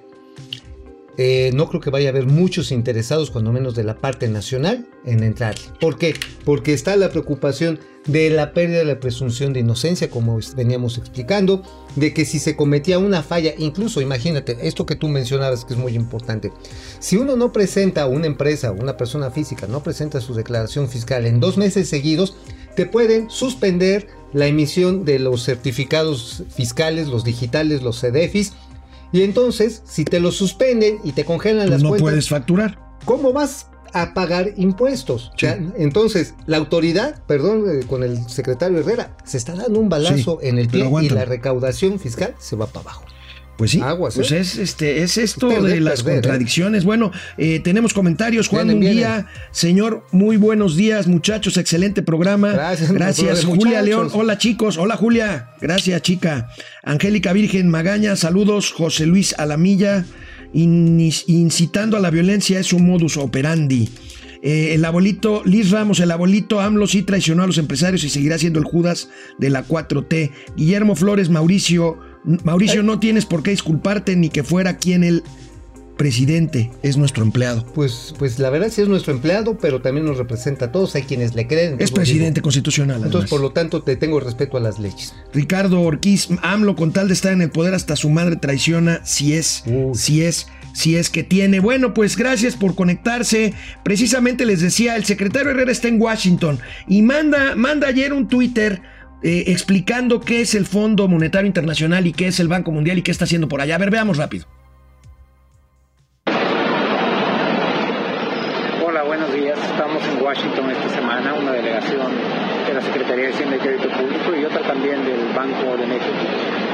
Eh, 1.18 1.52
no 1.54 1.70
creo 1.70 1.80
que 1.80 1.92
vaya 1.92 2.10
a 2.10 2.12
haber 2.12 2.26
muchos 2.26 2.72
interesados, 2.72 3.30
cuando 3.30 3.52
menos 3.52 3.76
de 3.76 3.84
la 3.84 3.98
parte 3.98 4.28
nacional, 4.28 4.88
en 5.06 5.24
entrar. 5.24 5.56
¿Por 5.80 5.98
qué? 5.98 6.16
Porque 6.44 6.74
está 6.74 6.96
la 6.96 7.10
preocupación 7.10 7.80
de 8.08 8.30
la 8.30 8.54
pérdida 8.54 8.80
de 8.80 8.86
la 8.86 9.00
presunción 9.00 9.54
de 9.54 9.62
inocencia, 9.62 10.10
como 10.10 10.40
veníamos 10.56 10.98
explicando, 10.98 11.64
de 11.96 12.14
que 12.14 12.26
si 12.26 12.40
se 12.40 12.56
cometía 12.56 13.00
una 13.00 13.24
falla, 13.24 13.54
incluso 13.58 14.02
imagínate, 14.02 14.58
esto 14.68 14.86
que 14.86 14.96
tú 14.96 15.08
mencionabas 15.08 15.66
que 15.66 15.74
es 15.74 15.80
muy 15.80 15.94
importante, 15.94 16.52
si 17.00 17.18
uno 17.18 17.36
no 17.38 17.54
presenta 17.54 18.08
una 18.08 18.28
empresa 18.28 18.72
o 18.72 18.74
una 18.74 18.98
persona 18.98 19.32
física, 19.32 19.68
no 19.68 19.84
presenta 19.84 20.20
su 20.20 20.34
declaración 20.34 20.90
fiscal 20.90 21.26
en 21.26 21.40
dos 21.40 21.58
meses 21.58 21.88
seguidos, 21.88 22.36
te 22.76 22.86
pueden 22.86 23.30
suspender 23.30 24.08
la 24.34 24.48
emisión 24.48 25.06
de 25.06 25.20
los 25.20 25.44
certificados 25.44 26.44
fiscales, 26.50 27.08
los 27.08 27.24
digitales, 27.24 27.84
los 27.84 28.02
CDFIs, 28.02 28.54
y 29.14 29.22
entonces, 29.22 29.84
si 29.86 30.04
te 30.04 30.20
lo 30.20 30.32
suspenden 30.32 31.00
y 31.04 31.14
te 31.14 31.24
congelan 31.24 31.70
las 31.70 31.82
no 31.82 31.90
cuentas, 31.90 32.02
puedes 32.02 32.30
facturar. 32.30 32.80
¿cómo 33.06 33.32
vas 33.32 33.68
a 33.94 34.14
pagar 34.14 34.54
impuestos? 34.58 35.32
Entonces, 35.78 36.34
la 36.48 36.58
autoridad, 36.58 37.24
perdón, 37.28 37.64
eh, 37.70 37.86
con 37.86 38.04
el 38.04 38.28
secretario 38.28 38.80
Herrera, 38.80 39.16
se 39.24 39.38
está 39.38 39.56
dando 39.56 39.80
un 39.80 39.88
balazo 39.88 40.40
Sí, 40.42 40.48
en 40.48 40.58
el 40.58 40.68
pie 40.68 40.90
y 41.02 41.10
la 41.10 41.26
recaudación 41.26 42.00
fiscal 42.00 42.34
se 42.40 42.56
va 42.56 42.66
para 42.66 42.82
abajo. 42.82 43.04
Pues 43.58 43.72
sí, 43.72 43.82
Aguas, 43.82 44.16
pues 44.16 44.32
¿eh? 44.32 44.40
es, 44.40 44.58
este, 44.58 45.04
es 45.04 45.18
esto 45.18 45.48
de 45.62 45.80
las 45.80 46.02
perder, 46.02 46.18
¿eh? 46.18 46.22
contradicciones. 46.22 46.84
Bueno, 46.86 47.12
eh, 47.38 47.60
tenemos 47.60 47.94
comentarios. 47.94 48.48
Juan 48.48 48.68
Vienen, 48.68 48.84
Munguía, 48.84 49.28
señor, 49.52 50.06
muy 50.12 50.38
buenos 50.38 50.76
días, 50.76 51.08
muchachos, 51.08 51.58
excelente 51.58 52.02
programa. 52.02 52.52
Gracias, 52.54 52.92
Gracias, 52.92 53.46
Julia 53.46 53.66
muchachos. 53.66 53.86
León. 53.86 54.10
Hola, 54.14 54.38
chicos. 54.40 54.78
Hola, 54.78 54.98
Julia. 54.98 55.52
Gracias, 55.62 56.02
chica. 56.02 56.50
Angélica 56.84 57.32
Virgen 57.32 57.70
Magaña, 57.70 58.16
saludos. 58.16 58.72
José 58.72 59.06
Luis 59.06 59.36
Alamilla, 59.38 60.06
incitando 60.54 61.98
a 61.98 62.00
la 62.00 62.10
violencia 62.10 62.60
es 62.60 62.68
su 62.68 62.80
modus 62.80 63.18
operandi. 63.18 63.90
Eh, 64.46 64.74
el 64.74 64.84
abuelito, 64.84 65.42
Liz 65.46 65.72
Ramos, 65.72 66.02
el 66.02 66.12
abuelito 66.12 66.60
AMLO 66.60 66.86
sí 66.86 67.04
traicionó 67.04 67.44
a 67.44 67.48
los 67.48 67.58
empresarios 67.58 68.04
y 68.04 68.10
seguirá 68.10 68.38
siendo 68.38 68.60
el 68.60 68.66
Judas 68.66 69.10
de 69.38 69.50
la 69.50 69.66
4T. 69.66 70.32
Guillermo 70.58 70.98
Flores, 70.98 71.30
Mauricio, 71.30 71.98
Mauricio, 72.24 72.84
no 72.84 73.00
tienes 73.00 73.26
por 73.26 73.44
qué 73.44 73.52
disculparte 73.52 74.16
ni 74.16 74.30
que 74.30 74.44
fuera 74.44 74.78
quien 74.78 75.04
el 75.04 75.24
presidente 75.98 76.72
es 76.82 76.98
nuestro 76.98 77.24
empleado. 77.24 77.66
Pues, 77.74 78.14
pues 78.18 78.40
la 78.40 78.50
verdad 78.50 78.70
sí 78.72 78.82
es 78.82 78.88
nuestro 78.88 79.14
empleado, 79.14 79.58
pero 79.58 79.82
también 79.82 80.06
nos 80.06 80.18
representa 80.18 80.66
a 80.66 80.72
todos, 80.72 80.96
hay 80.96 81.04
quienes 81.04 81.36
le 81.36 81.48
creen. 81.48 81.76
Es 81.80 81.92
presidente 81.92 82.40
digo. 82.40 82.46
constitucional. 82.46 83.02
Entonces, 83.04 83.30
por 83.30 83.42
lo 83.42 83.52
tanto, 83.52 83.84
te 83.84 83.96
tengo 83.96 84.20
respeto 84.20 84.58
a 84.58 84.60
las 84.60 84.80
leyes. 84.80 85.14
Ricardo 85.34 85.82
Orquiz, 85.82 86.30
AMLO 86.42 86.76
con 86.76 86.92
tal 86.92 87.08
de 87.08 87.14
estar 87.14 87.34
en 87.34 87.42
el 87.42 87.52
poder 87.52 87.74
hasta 87.74 87.96
su 87.96 88.10
madre 88.10 88.38
traiciona 88.38 89.02
si 89.06 89.34
es, 89.34 89.64
Uy. 89.66 89.96
si 89.96 90.24
es, 90.24 90.48
si 90.74 90.96
es 90.96 91.10
que 91.10 91.24
tiene. 91.24 91.60
Bueno, 91.60 91.94
pues 91.94 92.18
gracias 92.18 92.56
por 92.56 92.76
conectarse. 92.76 93.54
Precisamente 93.84 94.46
les 94.46 94.62
decía, 94.62 94.96
el 94.96 95.06
secretario 95.06 95.52
Herrera 95.52 95.72
está 95.72 95.88
en 95.88 96.02
Washington 96.02 96.60
y 96.88 97.02
manda, 97.02 97.56
manda 97.56 97.88
ayer 97.88 98.14
un 98.14 98.28
Twitter 98.28 98.82
eh, 99.24 99.46
explicando 99.48 100.20
qué 100.20 100.42
es 100.42 100.54
el 100.54 100.66
Fondo 100.66 101.08
Monetario 101.08 101.48
Internacional 101.48 102.06
y 102.06 102.12
qué 102.12 102.28
es 102.28 102.42
el 102.42 102.50
Banco 102.50 102.72
Mundial 102.72 102.98
y 102.98 103.04
qué 103.04 103.12
está 103.12 103.24
haciendo 103.24 103.48
por 103.48 103.62
allá. 103.62 103.76
A 103.76 103.78
ver, 103.78 103.90
veamos 103.90 104.18
rápido. 104.18 104.46
Hola, 108.86 109.04
buenos 109.04 109.34
días. 109.34 109.58
Estamos 109.72 110.04
en 110.06 110.22
Washington 110.22 110.72
esta 110.72 110.90
semana, 110.90 111.34
una 111.36 111.54
delegación 111.54 112.12
de 112.68 112.74
la 112.74 112.82
Secretaría 112.82 113.28
de 113.28 113.34
Hacienda 113.34 113.56
y 113.56 113.60
Crédito 113.60 113.90
Público 113.92 114.36
y 114.36 114.44
otra 114.44 114.62
también 114.62 115.06
del 115.06 115.34
Banco 115.34 115.78
de 115.78 115.88
México 115.88 116.14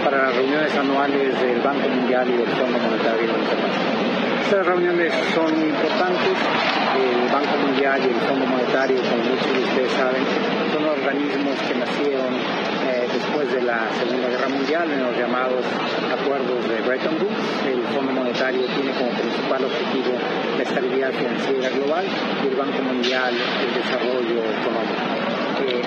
para 0.03 0.23
las 0.23 0.35
reuniones 0.35 0.73
anuales 0.75 1.39
del 1.39 1.61
Banco 1.61 1.87
Mundial 1.87 2.29
y 2.29 2.37
del 2.37 2.47
Fondo 2.47 2.79
Monetario 2.79 3.25
Internacional. 3.25 4.09
Estas 4.43 4.65
reuniones 4.65 5.13
son 5.35 5.53
importantes. 5.61 6.37
El 6.99 7.31
Banco 7.31 7.55
Mundial 7.65 8.01
y 8.03 8.09
el 8.09 8.19
Fondo 8.27 8.45
Monetario, 8.45 8.99
como 9.03 9.23
muchos 9.23 9.53
de 9.53 9.63
ustedes 9.63 9.91
saben, 9.93 10.23
son 10.73 10.83
organismos 10.83 11.55
que 11.63 11.75
nacieron 11.75 12.33
eh, 12.35 13.07
después 13.07 13.51
de 13.53 13.61
la 13.61 13.87
Segunda 13.97 14.27
Guerra 14.27 14.49
Mundial 14.49 14.91
en 14.91 15.03
los 15.03 15.17
llamados 15.17 15.63
acuerdos 16.11 16.59
de 16.67 16.81
Bretton 16.81 17.15
Woods. 17.15 17.67
El 17.71 17.83
Fondo 17.95 18.11
Monetario 18.11 18.65
tiene 18.75 18.91
como 18.99 19.11
principal 19.11 19.63
objetivo 19.63 20.11
la 20.57 20.63
estabilidad 20.63 21.11
financiera 21.13 21.69
global 21.69 22.05
y 22.43 22.47
el 22.47 22.55
Banco 22.55 22.81
Mundial 22.83 23.33
el 23.33 23.73
desarrollo 23.79 24.39
económico. 24.43 25.29
Eh, 25.63 25.81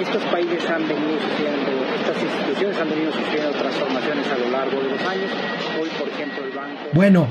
estos 0.00 0.22
países 0.24 0.70
han 0.70 0.88
venido 0.88 1.18
sufriendo, 1.22 1.70
estas 2.02 2.22
instituciones 2.22 2.80
han 2.80 2.90
venido 2.90 3.12
sufriendo 3.12 3.50
transformaciones 3.52 4.26
a 4.26 4.38
lo 4.38 4.50
largo 4.50 4.80
de 4.82 4.90
los 4.90 5.00
años. 5.06 5.30
Hoy, 5.80 5.88
por 5.98 6.08
ejemplo, 6.08 6.44
el 6.44 6.50
Banco 6.50 6.82
Bueno. 6.92 7.28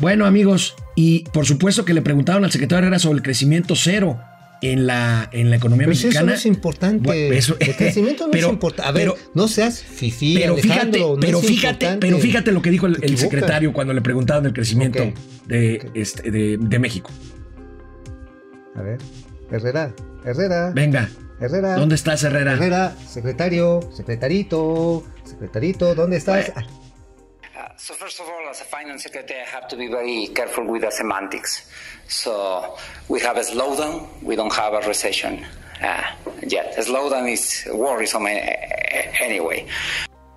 Bueno, 0.00 0.26
amigos, 0.26 0.76
y 1.00 1.20
por 1.32 1.46
supuesto 1.46 1.84
que 1.84 1.94
le 1.94 2.02
preguntaron 2.02 2.44
al 2.44 2.50
secretario 2.50 2.80
Herrera 2.86 2.98
sobre 2.98 3.18
el 3.18 3.22
crecimiento 3.22 3.76
cero 3.76 4.18
en 4.62 4.88
la, 4.88 5.28
en 5.32 5.48
la 5.50 5.54
economía 5.56 5.86
Pero 5.86 5.94
si 5.94 6.00
eso 6.00 6.08
mexicana. 6.08 6.32
no 6.32 6.36
es 6.36 6.44
importante. 6.46 7.04
Bueno, 7.04 7.34
eso- 7.36 7.56
el 7.60 7.76
crecimiento 7.76 8.24
no 8.26 8.30
pero- 8.32 8.46
es 8.48 8.52
importante. 8.52 8.88
A 8.88 8.92
ver, 8.92 9.02
pero- 9.14 9.30
no 9.34 9.46
seas 9.46 9.80
fifí, 9.80 10.34
pero 10.36 10.56
fíjate, 10.56 10.98
no 10.98 11.16
pero 11.20 11.38
fíjate, 11.40 11.68
importante. 11.86 11.98
pero 12.06 12.18
fíjate 12.18 12.50
lo 12.50 12.60
que 12.62 12.70
dijo 12.70 12.86
el, 12.86 12.98
el 13.00 13.16
secretario 13.16 13.72
cuando 13.72 13.92
le 13.94 14.00
preguntaron 14.02 14.42
del 14.42 14.52
crecimiento 14.52 15.12
de, 15.46 15.88
este, 15.94 16.32
de, 16.32 16.56
de 16.60 16.78
México. 16.80 17.10
A 18.74 18.82
ver, 18.82 18.98
Herrera, 19.52 19.94
Herrera, 20.24 20.72
Venga, 20.74 21.08
Herrera. 21.40 21.76
¿dónde 21.76 21.94
estás, 21.94 22.24
Herrera? 22.24 22.54
Herrera, 22.54 22.96
secretario, 23.08 23.88
secretarito, 23.96 25.04
secretarito, 25.24 25.94
¿dónde 25.94 26.16
estás? 26.16 26.50
Uh, 27.58 27.66
so 27.76 27.92
first 27.92 28.20
of 28.20 28.26
all, 28.28 28.48
as 28.48 28.60
a 28.60 28.64
finance 28.64 29.02
secretary, 29.02 29.40
I 29.40 29.44
have 29.44 29.66
to 29.68 29.76
be 29.76 29.88
very 29.88 30.28
careful 30.28 30.64
with 30.64 30.82
the 30.82 30.90
semantics. 30.92 31.68
So 32.06 32.76
we 33.08 33.20
have 33.20 33.36
a 33.36 33.40
slowdown. 33.40 34.06
We 34.22 34.36
don't 34.36 34.52
have 34.52 34.74
a 34.74 34.80
recession 34.86 35.44
uh, 35.82 36.04
yet. 36.46 36.78
A 36.78 36.82
slowdown 36.82 37.28
is 37.32 37.66
worrisome 37.72 38.26
anyway. 38.28 39.66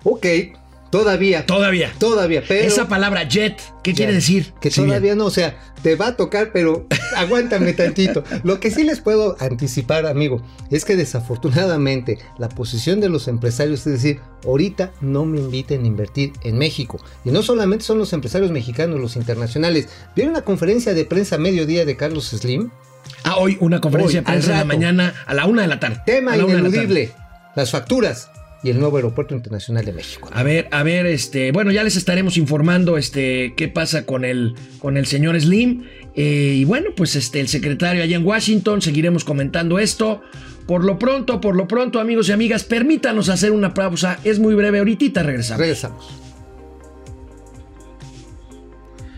Ok, 0.04 0.52
Todavía. 0.92 1.46
Todavía. 1.46 1.90
Todavía, 1.98 2.42
pero. 2.46 2.68
Esa 2.68 2.86
palabra 2.86 3.26
jet, 3.26 3.58
¿qué 3.82 3.94
quiere 3.94 4.12
decir? 4.12 4.52
Que 4.60 4.70
Sí, 4.70 4.82
todavía 4.82 5.14
no, 5.14 5.24
o 5.24 5.30
sea, 5.30 5.58
te 5.82 5.96
va 5.96 6.08
a 6.08 6.16
tocar, 6.16 6.50
pero 6.52 6.86
aguántame 7.16 7.72
tantito. 7.72 8.22
Lo 8.44 8.60
que 8.60 8.70
sí 8.70 8.84
les 8.84 9.00
puedo 9.00 9.34
anticipar, 9.40 10.04
amigo, 10.04 10.42
es 10.70 10.84
que 10.84 10.94
desafortunadamente 10.94 12.18
la 12.36 12.50
posición 12.50 13.00
de 13.00 13.08
los 13.08 13.26
empresarios 13.26 13.86
es 13.86 13.92
decir, 13.94 14.20
ahorita 14.44 14.92
no 15.00 15.24
me 15.24 15.38
inviten 15.40 15.84
a 15.84 15.86
invertir 15.86 16.34
en 16.42 16.58
México. 16.58 17.02
Y 17.24 17.30
no 17.30 17.42
solamente 17.42 17.86
son 17.86 17.96
los 17.96 18.12
empresarios 18.12 18.50
mexicanos, 18.50 19.00
los 19.00 19.16
internacionales. 19.16 19.88
¿Vieron 20.14 20.34
la 20.34 20.42
conferencia 20.42 20.92
de 20.92 21.06
prensa 21.06 21.36
a 21.36 21.38
mediodía 21.38 21.86
de 21.86 21.96
Carlos 21.96 22.26
Slim? 22.26 22.68
Ah, 23.24 23.36
hoy 23.38 23.56
una 23.60 23.80
conferencia 23.80 24.20
Hoy, 24.20 24.24
de 24.26 24.30
prensa 24.30 24.52
en 24.52 24.58
la 24.58 24.64
mañana 24.66 25.14
a 25.24 25.32
la 25.32 25.46
una 25.46 25.62
de 25.62 25.68
la 25.68 25.80
tarde. 25.80 26.02
Tema 26.04 26.36
la 26.36 26.42
ineludible, 26.42 27.12
las 27.56 27.70
facturas 27.70 28.28
y 28.62 28.70
el 28.70 28.78
nuevo 28.78 28.96
aeropuerto 28.96 29.34
internacional 29.34 29.84
de 29.84 29.92
México. 29.92 30.28
A 30.32 30.42
ver, 30.42 30.68
a 30.70 30.82
ver, 30.82 31.06
este, 31.06 31.52
bueno, 31.52 31.72
ya 31.72 31.82
les 31.82 31.96
estaremos 31.96 32.36
informando, 32.36 32.96
este, 32.96 33.54
qué 33.56 33.68
pasa 33.68 34.06
con 34.06 34.24
el, 34.24 34.54
con 34.78 34.96
el 34.96 35.06
señor 35.06 35.40
Slim. 35.40 35.84
Eh, 36.14 36.54
y 36.58 36.64
bueno, 36.64 36.90
pues 36.96 37.16
este, 37.16 37.40
el 37.40 37.48
secretario 37.48 38.02
allá 38.02 38.16
en 38.16 38.24
Washington, 38.24 38.82
seguiremos 38.82 39.24
comentando 39.24 39.78
esto. 39.78 40.22
Por 40.66 40.84
lo 40.84 40.98
pronto, 40.98 41.40
por 41.40 41.56
lo 41.56 41.66
pronto, 41.66 41.98
amigos 41.98 42.28
y 42.28 42.32
amigas, 42.32 42.62
permítanos 42.62 43.28
hacer 43.28 43.50
una 43.50 43.74
pausa. 43.74 44.20
Es 44.22 44.38
muy 44.38 44.54
breve, 44.54 44.78
ahorita 44.78 45.22
regresamos. 45.22 45.60
Regresamos. 45.60 46.21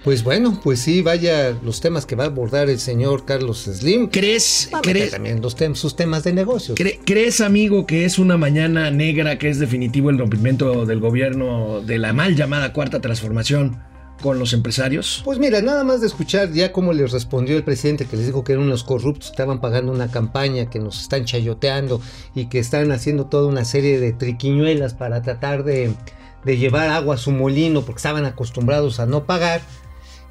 Pues 0.05 0.23
bueno, 0.23 0.61
pues 0.63 0.81
sí, 0.81 1.01
vaya 1.01 1.57
los 1.63 1.81
temas 1.81 2.05
que 2.05 2.15
va 2.15 2.25
a 2.25 2.27
abordar 2.27 2.69
el 2.69 2.79
señor 2.79 3.25
Carlos 3.25 3.61
Slim. 3.65 4.09
¿Crees, 4.11 4.69
también 5.11 5.41
los 5.41 5.57
tem- 5.57 5.75
sus 5.75 5.97
temas 5.97 6.25
de 6.25 6.35
negocios. 6.35 6.77
cre- 6.77 7.01
crees, 7.07 7.41
amigo, 7.41 7.87
que 7.87 8.05
es 8.05 8.19
una 8.19 8.37
mañana 8.37 8.91
negra, 8.91 9.39
que 9.39 9.49
es 9.49 9.59
definitivo 9.59 10.11
el 10.11 10.19
rompimiento 10.19 10.85
del 10.85 11.01
gobierno 11.01 11.81
de 11.81 11.97
la 11.97 12.13
mal 12.13 12.37
llamada 12.37 12.75
cuarta 12.75 13.01
transformación 13.01 13.81
con 14.21 14.39
los 14.39 14.53
empresarios? 14.53 15.23
Pues 15.25 15.39
mira, 15.39 15.63
nada 15.63 15.85
más 15.85 16.03
de 16.03 16.07
escuchar 16.09 16.53
ya 16.53 16.71
cómo 16.71 16.93
les 16.93 17.11
respondió 17.11 17.57
el 17.57 17.65
presidente 17.65 18.05
que 18.05 18.19
les 18.19 18.27
dijo 18.27 18.45
que 18.45 18.53
eran 18.53 18.67
unos 18.67 18.85
corruptos, 18.85 19.29
que 19.31 19.33
estaban 19.33 19.63
pagando 19.63 19.91
una 19.91 20.11
campaña, 20.11 20.69
que 20.69 20.81
nos 20.81 21.01
están 21.01 21.25
chayoteando 21.25 22.03
y 22.35 22.47
que 22.51 22.59
están 22.59 22.93
haciendo 22.93 23.25
toda 23.27 23.49
una 23.49 23.65
serie 23.65 23.99
de 23.99 24.13
triquiñuelas 24.13 24.93
para 24.93 25.23
tratar 25.23 25.65
de, 25.65 25.95
de 26.45 26.59
llevar 26.59 26.91
agua 26.91 27.15
a 27.15 27.19
su 27.19 27.31
molino 27.31 27.81
porque 27.87 28.01
estaban 28.01 28.27
acostumbrados 28.27 29.01
a 29.01 29.07
no 29.07 29.25
pagar. 29.25 29.63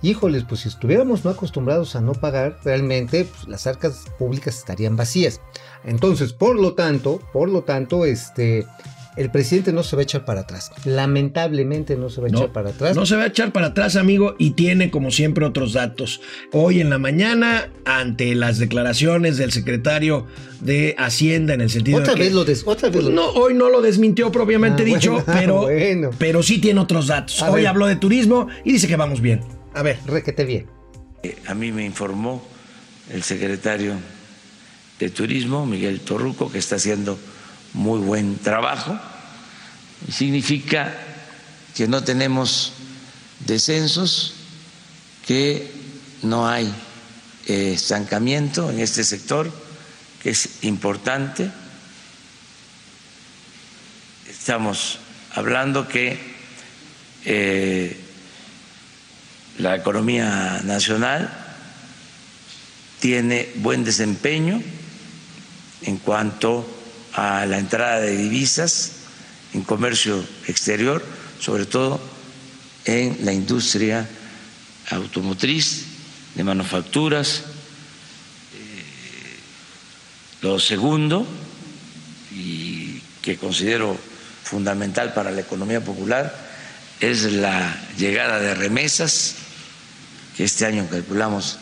Híjoles, 0.03 0.43
pues 0.47 0.61
si 0.61 0.67
estuviéramos 0.69 1.23
no 1.25 1.31
acostumbrados 1.31 1.95
a 1.95 2.01
no 2.01 2.11
pagar, 2.11 2.59
realmente 2.63 3.23
pues, 3.25 3.47
las 3.47 3.65
arcas 3.67 4.03
públicas 4.19 4.57
estarían 4.57 4.95
vacías. 4.97 5.39
Entonces, 5.85 6.33
por 6.33 6.59
lo 6.59 6.73
tanto, 6.73 7.21
por 7.31 7.49
lo 7.49 7.61
tanto, 7.63 8.03
este, 8.03 8.65
el 9.15 9.31
presidente 9.31 9.71
no 9.71 9.81
se 9.81 9.95
va 9.95 10.01
a 10.01 10.03
echar 10.03 10.25
para 10.25 10.41
atrás. 10.41 10.71
Lamentablemente 10.83 11.95
no 11.95 12.09
se 12.09 12.19
va 12.19 12.27
a 12.27 12.29
echar 12.31 12.51
para 12.51 12.71
atrás. 12.71 12.95
No 12.97 13.05
se 13.05 13.15
va 13.15 13.23
a 13.23 13.27
echar 13.27 13.53
para 13.53 13.67
atrás, 13.67 13.95
amigo, 13.95 14.35
y 14.37 14.51
tiene 14.51 14.91
como 14.91 15.09
siempre 15.09 15.45
otros 15.45 15.71
datos. 15.71 16.19
Hoy 16.51 16.81
en 16.81 16.89
la 16.89 16.97
mañana, 16.99 17.69
ante 17.85 18.35
las 18.35 18.57
declaraciones 18.59 19.37
del 19.37 19.53
secretario 19.53 20.25
de 20.59 20.95
Hacienda 20.97 21.53
en 21.53 21.61
el 21.61 21.69
sentido 21.69 21.99
Otra 21.99 22.11
de 22.13 22.17
que- 22.17 22.23
vez 22.25 22.33
lo 22.33 22.43
des, 22.43 22.63
otra 22.65 22.89
vez 22.89 23.01
Pues 23.01 23.05
lo 23.05 23.11
no, 23.15 23.29
hoy 23.29 23.53
no 23.53 23.69
lo 23.69 23.81
desmintió 23.81 24.33
propiamente 24.33 24.81
Ah, 24.83 24.85
dicho, 24.85 25.11
bueno, 25.13 25.25
pero, 25.39 25.61
bueno. 25.61 26.09
pero 26.17 26.43
sí 26.43 26.59
tiene 26.59 26.81
otros 26.81 27.07
datos. 27.07 27.41
A 27.41 27.51
hoy 27.51 27.61
ver. 27.61 27.67
habló 27.67 27.87
de 27.87 27.95
turismo 27.95 28.47
y 28.65 28.73
dice 28.73 28.87
que 28.89 28.97
vamos 28.97 29.21
bien. 29.21 29.41
A 29.73 29.81
ver. 29.81 29.99
Requete 30.05 30.45
bien. 30.45 30.67
A 31.47 31.53
mí 31.53 31.71
me 31.71 31.85
informó 31.85 32.45
el 33.09 33.23
secretario 33.23 33.95
de 34.99 35.09
Turismo, 35.09 35.65
Miguel 35.65 36.01
Torruco, 36.01 36.51
que 36.51 36.59
está 36.59 36.75
haciendo 36.75 37.17
muy 37.73 37.99
buen 37.99 38.37
trabajo. 38.37 38.99
Significa 40.11 40.93
que 41.75 41.87
no 41.87 42.03
tenemos 42.03 42.73
descensos, 43.45 44.33
que 45.25 45.71
no 46.21 46.47
hay 46.47 46.71
eh, 47.47 47.73
estancamiento 47.73 48.69
en 48.69 48.79
este 48.79 49.03
sector, 49.03 49.51
que 50.21 50.31
es 50.31 50.63
importante. 50.63 51.49
Estamos 54.29 54.99
hablando 55.33 55.87
que 55.87 56.19
eh, 57.25 58.02
la 59.63 59.77
economía 59.77 60.59
nacional 60.65 61.31
tiene 62.99 63.49
buen 63.55 63.85
desempeño 63.85 64.61
en 65.83 65.97
cuanto 65.99 66.67
a 67.13 67.45
la 67.45 67.59
entrada 67.59 68.01
de 68.01 68.17
divisas 68.17 68.91
en 69.53 69.63
comercio 69.63 70.21
exterior, 70.47 71.01
sobre 71.39 71.65
todo 71.65 72.01
en 72.83 73.19
la 73.23 73.31
industria 73.31 74.05
automotriz, 74.89 75.85
de 76.35 76.43
manufacturas. 76.43 77.43
Eh, 78.53 78.83
Lo 80.41 80.59
segundo, 80.59 81.25
y 82.35 83.01
que 83.21 83.37
considero 83.37 83.97
fundamental 84.43 85.13
para 85.13 85.31
la 85.31 85.39
economía 85.39 85.79
popular, 85.79 86.35
es 86.99 87.23
la 87.31 87.77
llegada 87.97 88.39
de 88.39 88.55
remesas, 88.55 89.35
que 90.35 90.43
este 90.43 90.65
año 90.65 90.85
calculamos 90.89 91.59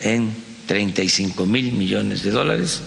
en 0.00 0.34
35 0.66 1.46
mil 1.46 1.72
millones 1.72 2.22
de 2.22 2.30
dólares. 2.30 2.82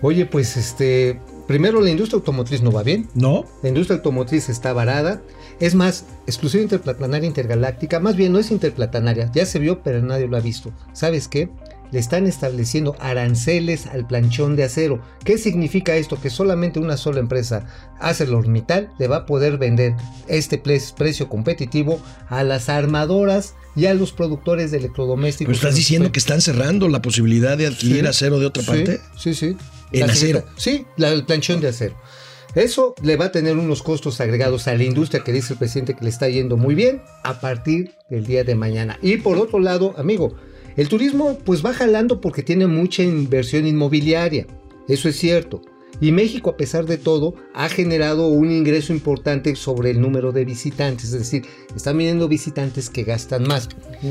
Oye, 0.00 0.26
pues 0.26 0.56
este, 0.56 1.20
primero 1.46 1.80
la 1.80 1.90
industria 1.90 2.18
automotriz 2.18 2.62
no 2.62 2.70
va 2.70 2.82
bien. 2.82 3.08
¿No? 3.14 3.44
La 3.62 3.68
industria 3.68 3.96
automotriz 3.96 4.48
está 4.48 4.72
varada. 4.72 5.22
Es 5.60 5.74
más, 5.74 6.04
exclusiva 6.26 6.62
interplatanaria 6.62 7.26
intergaláctica, 7.26 7.98
más 7.98 8.14
bien 8.14 8.32
no 8.32 8.38
es 8.38 8.52
interplatanaria, 8.52 9.30
ya 9.34 9.44
se 9.44 9.58
vio, 9.58 9.82
pero 9.82 10.00
nadie 10.02 10.28
lo 10.28 10.36
ha 10.36 10.40
visto. 10.40 10.72
¿Sabes 10.92 11.26
qué? 11.26 11.50
Le 11.90 11.98
están 11.98 12.26
estableciendo 12.26 12.96
aranceles 13.00 13.86
al 13.86 14.06
planchón 14.06 14.56
de 14.56 14.64
acero. 14.64 15.00
¿Qué 15.24 15.38
significa 15.38 15.96
esto? 15.96 16.20
Que 16.20 16.30
solamente 16.30 16.78
una 16.80 16.96
sola 16.96 17.20
empresa, 17.20 17.66
ArcelorMittal, 18.00 18.90
le 18.98 19.08
va 19.08 19.16
a 19.18 19.26
poder 19.26 19.58
vender 19.58 19.94
este 20.26 20.58
pre- 20.58 20.80
precio 20.96 21.28
competitivo 21.28 22.00
a 22.28 22.42
las 22.44 22.68
armadoras 22.68 23.54
y 23.76 23.86
a 23.86 23.94
los 23.94 24.12
productores 24.12 24.70
de 24.70 24.78
electrodomésticos. 24.78 25.52
Pero 25.52 25.56
estás 25.68 25.76
diciendo 25.76 26.10
que 26.12 26.18
están 26.18 26.40
cerrando 26.40 26.88
la 26.88 27.00
posibilidad 27.02 27.56
de 27.56 27.66
adquirir 27.68 28.02
Sí, 28.02 28.06
acero 28.06 28.38
de 28.38 28.46
otra 28.46 28.62
sí, 28.62 28.68
parte. 28.68 29.00
Sí, 29.16 29.34
sí. 29.34 29.56
¿En 29.92 30.06
La 30.06 30.12
acero? 30.12 30.44
Sí, 30.56 30.84
la, 30.96 31.10
el 31.12 31.24
planchón 31.24 31.60
de 31.60 31.68
acero. 31.68 31.94
Eso 32.54 32.94
le 33.02 33.16
va 33.16 33.26
a 33.26 33.32
tener 33.32 33.56
unos 33.56 33.82
costos 33.82 34.20
agregados 34.20 34.66
a 34.68 34.74
la 34.74 34.82
industria 34.82 35.22
que 35.22 35.32
dice 35.32 35.52
el 35.52 35.58
presidente 35.58 35.94
que 35.94 36.02
le 36.04 36.10
está 36.10 36.28
yendo 36.28 36.56
muy 36.56 36.74
bien 36.74 37.02
a 37.22 37.40
partir 37.40 37.92
del 38.08 38.26
día 38.26 38.42
de 38.42 38.54
mañana. 38.54 38.98
Y 39.02 39.18
por 39.18 39.36
otro 39.38 39.58
lado, 39.60 39.94
amigo, 39.98 40.34
el 40.78 40.88
turismo 40.88 41.36
pues 41.44 41.64
va 41.66 41.74
jalando 41.74 42.20
porque 42.20 42.44
tiene 42.44 42.68
mucha 42.68 43.02
inversión 43.02 43.66
inmobiliaria. 43.66 44.46
Eso 44.86 45.08
es 45.08 45.16
cierto. 45.16 45.60
Y 46.00 46.12
México, 46.12 46.50
a 46.50 46.56
pesar 46.56 46.86
de 46.86 46.98
todo, 46.98 47.34
ha 47.52 47.68
generado 47.68 48.28
un 48.28 48.52
ingreso 48.52 48.92
importante 48.92 49.56
sobre 49.56 49.90
el 49.90 50.00
número 50.00 50.30
de 50.30 50.44
visitantes. 50.44 51.06
Es 51.06 51.18
decir, 51.18 51.46
están 51.74 51.98
viniendo 51.98 52.28
visitantes 52.28 52.90
que 52.90 53.02
gastan 53.02 53.48
más. 53.48 53.68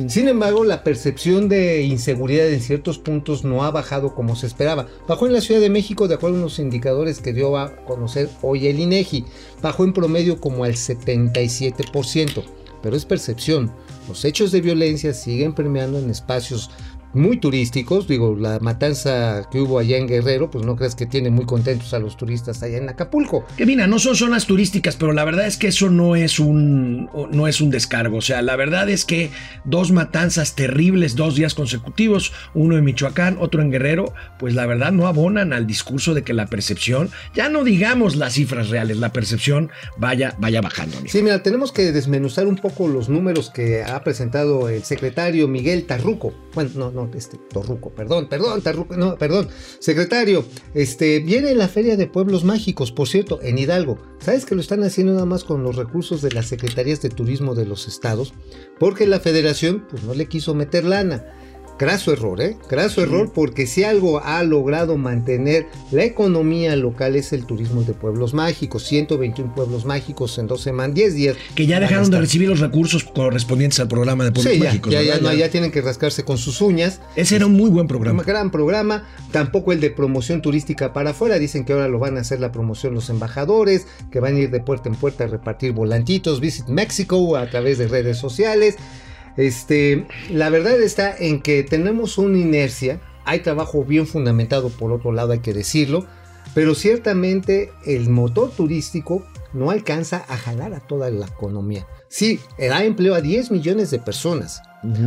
Sin 0.09 0.27
embargo, 0.27 0.65
la 0.65 0.83
percepción 0.83 1.47
de 1.47 1.83
inseguridad 1.83 2.49
en 2.49 2.59
ciertos 2.59 2.97
puntos 2.97 3.45
no 3.45 3.63
ha 3.63 3.71
bajado 3.71 4.13
como 4.13 4.35
se 4.35 4.47
esperaba. 4.47 4.87
Bajó 5.07 5.25
en 5.25 5.33
la 5.33 5.39
Ciudad 5.39 5.61
de 5.61 5.69
México, 5.69 6.09
de 6.09 6.15
acuerdo 6.15 6.35
a 6.35 6.39
unos 6.39 6.59
indicadores 6.59 7.21
que 7.21 7.31
dio 7.31 7.55
a 7.55 7.77
conocer 7.85 8.29
hoy 8.41 8.67
el 8.67 8.81
INEGI. 8.81 9.23
Bajó 9.61 9.85
en 9.85 9.93
promedio 9.93 10.41
como 10.41 10.65
al 10.65 10.73
77%. 10.73 12.43
Pero 12.83 12.97
es 12.97 13.05
percepción. 13.05 13.71
Los 14.07 14.23
hechos 14.25 14.51
de 14.51 14.61
violencia 14.61 15.13
siguen 15.13 15.53
permeando 15.53 15.99
en 15.99 16.09
espacios 16.09 16.69
muy 17.17 17.37
turísticos. 17.37 18.07
Digo, 18.07 18.35
la 18.35 18.59
matanza 18.59 19.47
que 19.51 19.59
hubo 19.59 19.79
allá 19.79 19.97
en 19.97 20.07
Guerrero, 20.07 20.49
pues 20.49 20.65
no 20.65 20.75
crees 20.75 20.95
que 20.95 21.05
tiene 21.05 21.29
muy 21.29 21.45
contentos 21.45 21.93
a 21.93 21.99
los 21.99 22.17
turistas 22.17 22.63
allá 22.63 22.77
en 22.77 22.89
Acapulco. 22.89 23.45
Que 23.57 23.65
mira, 23.65 23.87
no 23.87 23.99
son 23.99 24.15
zonas 24.15 24.45
turísticas, 24.45 24.95
pero 24.95 25.13
la 25.13 25.25
verdad 25.25 25.47
es 25.47 25.57
que 25.57 25.67
eso 25.67 25.89
no 25.89 26.15
es 26.15 26.39
un 26.39 27.09
no 27.31 27.47
es 27.47 27.61
un 27.61 27.69
descargo. 27.69 28.17
O 28.17 28.21
sea, 28.21 28.41
la 28.41 28.55
verdad 28.55 28.89
es 28.89 29.05
que 29.05 29.31
dos 29.65 29.91
matanzas 29.91 30.55
terribles, 30.55 31.15
dos 31.15 31.35
días 31.35 31.53
consecutivos, 31.53 32.33
uno 32.53 32.77
en 32.77 32.83
Michoacán, 32.83 33.37
otro 33.39 33.61
en 33.61 33.71
Guerrero, 33.71 34.13
pues 34.39 34.55
la 34.55 34.65
verdad 34.65 34.91
no 34.91 35.07
abonan 35.07 35.53
al 35.53 35.67
discurso 35.67 36.13
de 36.13 36.23
que 36.23 36.33
la 36.33 36.47
percepción, 36.47 37.09
ya 37.33 37.49
no 37.49 37.63
digamos 37.63 38.15
las 38.15 38.33
cifras 38.33 38.69
reales, 38.69 38.97
la 38.97 39.11
percepción 39.11 39.71
vaya, 39.97 40.35
vaya 40.39 40.61
bajando. 40.61 40.97
amigo. 40.97 41.11
Sí, 41.11 41.21
mira, 41.21 41.41
tenemos 41.43 41.71
que 41.71 41.91
desmenuzar 41.91 42.47
un 42.47 42.57
poco 42.57 42.87
los 42.87 43.09
números 43.09 43.49
que 43.49 43.83
ha 43.83 44.03
presentado 44.03 44.69
el 44.69 44.83
secretario 44.83 45.47
Miguel 45.47 45.85
Tarruco. 45.85 46.33
Bueno, 46.53 46.71
no, 46.75 46.91
no, 46.91 47.06
este, 47.15 47.37
Torruco, 47.37 47.91
perdón, 47.91 48.27
perdón, 48.29 48.61
no, 48.97 49.17
perdón. 49.17 49.47
Secretario, 49.79 50.45
este, 50.73 51.19
viene 51.19 51.53
la 51.55 51.67
Feria 51.67 51.97
de 51.97 52.07
Pueblos 52.07 52.43
Mágicos, 52.43 52.91
por 52.91 53.07
cierto, 53.07 53.39
en 53.41 53.57
Hidalgo. 53.57 53.97
¿Sabes 54.19 54.45
que 54.45 54.55
lo 54.55 54.61
están 54.61 54.83
haciendo 54.83 55.13
nada 55.13 55.25
más 55.25 55.43
con 55.43 55.63
los 55.63 55.75
recursos 55.75 56.21
de 56.21 56.31
las 56.31 56.47
secretarías 56.47 57.01
de 57.01 57.09
turismo 57.09 57.55
de 57.55 57.65
los 57.65 57.87
estados? 57.87 58.33
Porque 58.79 59.07
la 59.07 59.19
federación, 59.19 59.85
pues 59.89 60.03
no 60.03 60.13
le 60.13 60.27
quiso 60.27 60.53
meter 60.53 60.83
lana. 60.83 61.25
Graso 61.79 62.11
error, 62.11 62.41
¿eh? 62.41 62.57
Graso 62.69 63.03
error 63.03 63.31
porque 63.33 63.67
si 63.67 63.83
algo 63.83 64.19
ha 64.23 64.41
logrado 64.43 64.97
mantener 64.97 65.67
la 65.91 66.03
economía 66.05 66.75
local 66.75 67.15
es 67.15 67.33
el 67.33 67.45
turismo 67.45 67.83
de 67.83 67.93
pueblos 67.93 68.33
mágicos. 68.33 68.83
121 68.87 69.53
pueblos 69.53 69.85
mágicos 69.85 70.37
en 70.39 70.47
dos 70.47 70.61
semanas, 70.61 70.95
10 70.95 71.13
días. 71.13 71.37
Que 71.55 71.67
ya 71.67 71.79
dejaron 71.79 72.09
de 72.09 72.19
recibir 72.19 72.49
los 72.49 72.59
recursos 72.59 73.03
correspondientes 73.03 73.79
al 73.79 73.87
programa 73.87 74.23
de 74.23 74.31
Pueblos 74.31 74.51
Sí, 74.53 74.59
ya, 74.59 74.65
Mágicos. 74.65 74.91
ya, 74.91 75.01
ya, 75.03 75.33
ya 75.33 75.49
tienen 75.49 75.71
que 75.71 75.81
rascarse 75.81 76.23
con 76.23 76.37
sus 76.37 76.61
uñas. 76.61 76.99
Ese 77.15 77.35
era 77.35 77.45
un 77.45 77.53
muy 77.53 77.69
buen 77.69 77.83
Un 77.83 77.87
programa. 77.87 78.23
gran 78.23 78.49
programa, 78.49 79.07
tampoco 79.31 79.71
el 79.71 79.79
de 79.79 79.91
promoción 79.91 80.41
turística 80.41 80.93
para 80.93 81.11
afuera, 81.11 81.37
dicen 81.37 81.63
que 81.63 81.73
ahora 81.73 81.87
lo 81.87 81.99
van 81.99 82.17
a 82.17 82.21
hacer 82.21 82.39
la 82.39 82.51
promoción 82.51 82.95
los 82.95 83.09
embajadores, 83.09 83.85
que 84.11 84.19
van 84.19 84.35
a 84.35 84.39
ir 84.39 84.49
de 84.49 84.59
puerta 84.61 84.89
en 84.89 84.95
puerta 84.95 85.25
a 85.25 85.27
repartir 85.27 85.73
volantitos, 85.73 86.39
Visit 86.39 86.67
Mexico 86.67 87.35
a 87.37 87.49
través 87.49 87.77
de 87.77 87.87
redes 87.87 88.17
sociales. 88.17 88.77
Este, 89.37 90.07
la 90.31 90.49
verdad 90.49 90.81
está 90.81 91.15
en 91.15 91.41
que 91.41 91.63
tenemos 91.63 92.17
una 92.17 92.37
inercia, 92.37 92.99
hay 93.23 93.39
trabajo 93.39 93.85
bien 93.85 94.07
fundamentado 94.07 94.69
por 94.69 94.91
otro 94.91 95.11
lado, 95.11 95.31
hay 95.33 95.39
que 95.39 95.53
decirlo, 95.53 96.05
pero 96.53 96.75
ciertamente 96.75 97.71
el 97.85 98.09
motor 98.09 98.51
turístico 98.51 99.23
no 99.53 99.69
alcanza 99.69 100.25
a 100.27 100.37
jalar 100.37 100.73
a 100.73 100.79
toda 100.79 101.09
la 101.09 101.27
economía. 101.27 101.87
Sí, 102.09 102.39
da 102.57 102.83
empleo 102.83 103.15
a 103.15 103.21
10 103.21 103.51
millones 103.51 103.91
de 103.91 103.99
personas, 103.99 104.61